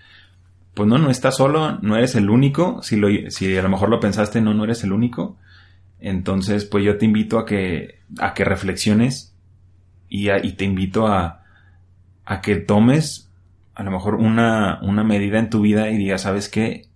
pues 0.73 0.89
no, 0.89 0.97
no 0.97 1.09
estás 1.09 1.37
solo, 1.37 1.79
no 1.81 1.95
eres 1.95 2.15
el 2.15 2.29
único. 2.29 2.83
Si, 2.83 2.97
lo, 2.97 3.07
si 3.29 3.55
a 3.55 3.61
lo 3.61 3.69
mejor 3.69 3.87
lo 3.87 4.01
pensaste, 4.01 4.41
no, 4.41 4.53
no 4.53 4.65
eres 4.65 4.83
el 4.83 4.91
único. 4.91 5.37
Entonces, 6.01 6.65
pues 6.65 6.83
yo 6.83 6.97
te 6.97 7.05
invito 7.05 7.39
a 7.39 7.45
que, 7.45 8.01
a 8.19 8.33
que 8.33 8.43
reflexiones 8.43 9.33
y, 10.09 10.29
y 10.29 10.51
te 10.57 10.65
invito 10.65 11.07
a, 11.07 11.45
a 12.25 12.41
que 12.41 12.57
tomes 12.57 13.26
a 13.77 13.83
lo 13.83 13.91
mejor 13.91 14.15
una, 14.15 14.79
una 14.81 15.03
medida 15.03 15.37
en 15.37 15.51
tu 15.51 15.61
vida 15.61 15.91
y 15.91 15.97
digas, 15.97 16.23
¿sabes 16.23 16.49
qué? 16.49 16.87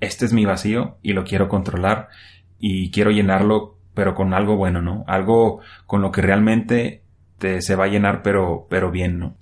Este 0.00 0.24
es 0.24 0.32
mi 0.32 0.44
vacío 0.44 0.98
y 1.00 1.12
lo 1.12 1.22
quiero 1.22 1.48
controlar 1.48 2.08
y 2.58 2.90
quiero 2.90 3.12
llenarlo, 3.12 3.78
pero 3.94 4.16
con 4.16 4.34
algo 4.34 4.56
bueno, 4.56 4.82
¿no? 4.82 5.04
Algo 5.06 5.60
con 5.86 6.02
lo 6.02 6.10
que 6.10 6.22
realmente 6.22 7.04
te 7.38 7.62
se 7.62 7.76
va 7.76 7.84
a 7.84 7.88
llenar, 7.88 8.22
pero, 8.24 8.66
pero 8.68 8.90
bien, 8.90 9.20
¿no? 9.20 9.36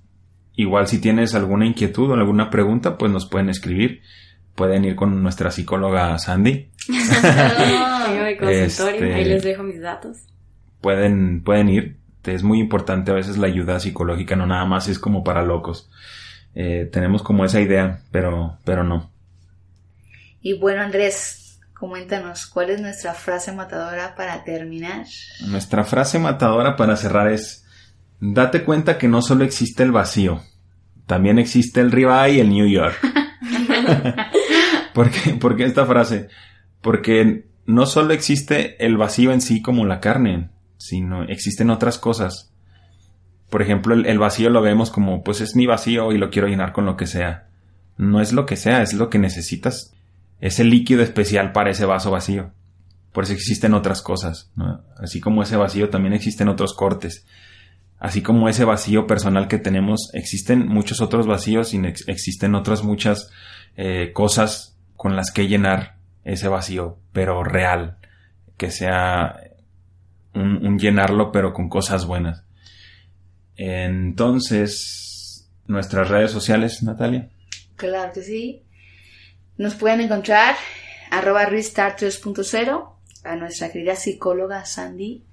Igual 0.53 0.85
si 0.85 1.01
tienes 1.01 1.33
alguna 1.33 1.65
inquietud 1.65 2.11
o 2.11 2.13
alguna 2.13 2.51
pregunta, 2.51 2.99
pues 2.99 3.11
nos 3.11 3.25
pueden 3.25 3.49
escribir. 3.49 4.01
Pueden 4.53 4.85
ir 4.85 4.95
con 4.95 5.23
nuestra 5.23 5.49
psicóloga 5.49 6.17
Sandy. 6.19 6.69
Este, 8.41 9.13
ahí 9.13 9.25
les 9.25 9.43
dejo 9.43 9.63
mis 9.63 9.81
datos. 9.81 10.17
Pueden, 10.81 11.41
pueden 11.43 11.69
ir. 11.69 11.97
Es 12.23 12.43
muy 12.43 12.59
importante 12.59 13.11
a 13.11 13.15
veces 13.15 13.37
la 13.37 13.47
ayuda 13.47 13.79
psicológica, 13.79 14.35
no 14.35 14.45
nada 14.45 14.65
más 14.65 14.87
es 14.87 14.99
como 14.99 15.23
para 15.23 15.43
locos. 15.43 15.89
Eh, 16.55 16.89
tenemos 16.91 17.21
como 17.21 17.45
esa 17.45 17.61
idea, 17.61 18.01
pero, 18.11 18.57
pero 18.63 18.83
no. 18.83 19.11
Y 20.41 20.57
bueno, 20.57 20.81
Andrés, 20.81 21.59
coméntanos, 21.73 22.45
¿cuál 22.45 22.69
es 22.69 22.81
nuestra 22.81 23.13
frase 23.13 23.51
matadora 23.51 24.15
para 24.15 24.43
terminar? 24.43 25.05
Nuestra 25.47 25.83
frase 25.83 26.17
matadora 26.17 26.75
para 26.75 26.95
cerrar 26.95 27.31
es 27.31 27.65
Date 28.19 28.63
cuenta 28.63 28.97
que 28.97 29.07
no 29.07 29.21
solo 29.21 29.43
existe 29.43 29.83
el 29.83 29.91
vacío, 29.91 30.41
también 31.05 31.37
existe 31.37 31.81
el 31.81 31.91
ribeye 31.91 32.35
y 32.35 32.39
el 32.39 32.49
New 32.49 32.67
York. 32.67 32.95
¿Por, 34.93 35.11
qué? 35.11 35.33
¿Por 35.33 35.57
qué 35.57 35.65
esta 35.65 35.85
frase? 35.85 36.29
Porque 36.81 37.49
no 37.65 37.85
solo 37.85 38.13
existe 38.13 38.83
el 38.83 38.97
vacío 38.97 39.31
en 39.31 39.41
sí 39.41 39.61
como 39.61 39.85
la 39.85 39.99
carne, 39.99 40.49
sino 40.77 41.23
existen 41.23 41.69
otras 41.69 41.99
cosas. 41.99 42.54
Por 43.49 43.61
ejemplo, 43.61 43.93
el, 43.93 44.19
vacío 44.19 44.49
lo 44.49 44.61
vemos 44.61 44.91
como, 44.91 45.23
pues 45.23 45.41
es 45.41 45.55
mi 45.55 45.65
vacío 45.65 46.11
y 46.11 46.17
lo 46.17 46.29
quiero 46.29 46.47
llenar 46.47 46.73
con 46.73 46.85
lo 46.85 46.97
que 46.97 47.07
sea. 47.07 47.47
No 47.97 48.21
es 48.21 48.33
lo 48.33 48.45
que 48.45 48.55
sea, 48.55 48.81
es 48.81 48.93
lo 48.93 49.09
que 49.09 49.19
necesitas. 49.19 49.93
Es 50.41 50.59
el 50.59 50.69
líquido 50.69 51.01
especial 51.01 51.51
para 51.51 51.69
ese 51.69 51.85
vaso 51.85 52.11
vacío. 52.11 52.51
Por 53.13 53.23
eso 53.23 53.33
existen 53.33 53.73
otras 53.73 54.01
cosas. 54.01 54.51
Así 54.97 55.21
como 55.21 55.43
ese 55.43 55.55
vacío, 55.55 55.89
también 55.89 56.13
existen 56.13 56.49
otros 56.49 56.73
cortes 56.73 57.25
así 58.05 58.21
como 58.21 58.49
ese 58.49 58.65
vacío 58.65 59.07
personal 59.07 59.47
que 59.47 59.57
tenemos, 59.57 60.11
existen 60.13 60.67
muchos 60.67 61.01
otros 61.01 61.25
vacíos 61.27 61.73
y 61.73 61.81
existen 62.07 62.55
otras 62.55 62.83
muchas 62.83 63.31
eh, 63.77 64.11
cosas 64.13 64.77
con 64.95 65.15
las 65.15 65.31
que 65.31 65.47
llenar 65.47 65.95
ese 66.23 66.47
vacío, 66.47 66.97
pero 67.13 67.43
real, 67.43 67.97
que 68.57 68.69
sea 68.69 69.39
un, 70.33 70.77
llenarlo, 70.77 71.31
pero 71.31 71.53
con 71.53 71.69
cosas 71.69 72.05
buenas. 72.05 72.43
Entonces, 73.57 75.47
nuestras 75.67 76.09
redes 76.09 76.31
sociales, 76.31 76.83
Natalia. 76.83 77.29
Claro 77.75 78.13
que 78.13 78.21
sí. 78.21 78.63
Nos 79.57 79.75
pueden 79.75 80.01
encontrar 80.01 80.55
arroba 81.11 81.45
restart 81.45 81.99
3.0 82.01 82.91
a 83.23 83.35
nuestra 83.35 83.71
querida 83.71 83.95
psicóloga 83.95 84.65
Sandy 84.65 85.23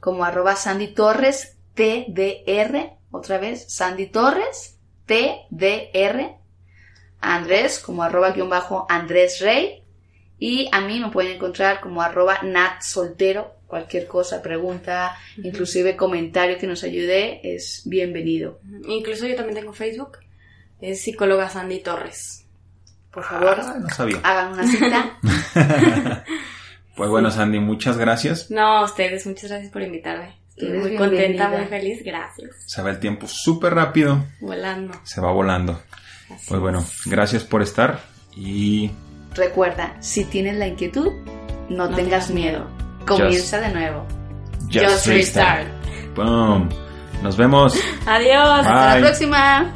como 0.00 0.24
arroba 0.24 0.56
Sandy 0.56 0.88
Torres 0.88 1.56
TDR, 1.74 2.98
otra 3.10 3.38
vez, 3.38 3.72
Sandy 3.72 4.06
Torres 4.06 4.78
TDR, 5.06 6.36
Andrés 7.20 7.78
como 7.78 8.02
arroba 8.02 8.32
guion 8.32 8.48
bajo 8.48 8.86
Andrés 8.88 9.40
Rey 9.40 9.84
y 10.38 10.68
a 10.72 10.80
mí 10.80 10.98
me 10.98 11.10
pueden 11.10 11.36
encontrar 11.36 11.80
como 11.80 12.02
arroba 12.02 12.40
Nat 12.42 12.82
Soltero, 12.82 13.54
cualquier 13.72 14.06
cosa, 14.06 14.42
pregunta, 14.42 15.16
inclusive 15.42 15.96
comentario 15.96 16.58
que 16.58 16.66
nos 16.66 16.84
ayude 16.84 17.40
es 17.42 17.84
bienvenido. 17.86 18.60
Incluso 18.86 19.26
yo 19.26 19.34
también 19.34 19.56
tengo 19.58 19.72
Facebook, 19.72 20.18
es 20.82 21.00
psicóloga 21.00 21.48
Sandy 21.48 21.78
Torres. 21.80 22.44
Por 23.10 23.24
favor, 23.24 23.56
Ah, 23.58 23.76
no 23.80 23.88
sabía. 23.88 24.20
hagan 24.22 24.52
una 24.52 24.66
cita. 24.66 25.18
Pues 26.94 27.08
bueno, 27.08 27.30
Sandy, 27.30 27.60
muchas 27.60 27.96
gracias. 27.96 28.50
No, 28.50 28.76
a 28.80 28.84
ustedes, 28.84 29.26
muchas 29.26 29.48
gracias 29.50 29.72
por 29.72 29.80
invitarme. 29.80 30.36
Estoy 30.50 30.68
Eres 30.68 30.82
muy 30.82 30.96
contenta, 30.96 31.48
muy 31.48 31.64
feliz, 31.64 32.04
gracias. 32.04 32.50
Se 32.66 32.82
va 32.82 32.90
el 32.90 33.00
tiempo 33.00 33.26
súper 33.26 33.72
rápido, 33.74 34.22
Volando. 34.40 34.92
se 35.02 35.22
va 35.22 35.32
volando. 35.32 35.80
Así 36.30 36.44
Pues 36.46 36.60
bueno, 36.60 36.84
gracias 37.06 37.44
por 37.44 37.62
estar 37.62 38.00
y 38.36 38.90
Recuerda, 39.34 39.96
si 40.00 40.26
tienes 40.26 40.56
la 40.58 40.66
inquietud, 40.66 41.10
no, 41.70 41.88
No 41.88 41.96
tengas 41.96 41.96
tengas 41.96 42.30
miedo. 42.30 42.81
Comienza 43.06 43.60
de 43.60 43.68
nuevo. 43.70 44.06
just, 44.68 44.84
Just 44.84 45.06
restart. 45.06 45.66
restart. 45.66 46.14
Boom. 46.14 46.68
Nos 47.22 47.36
vemos. 47.36 47.74
Adiós. 48.06 48.66
Hasta 48.66 48.94
la 48.94 49.00
próxima. 49.00 49.72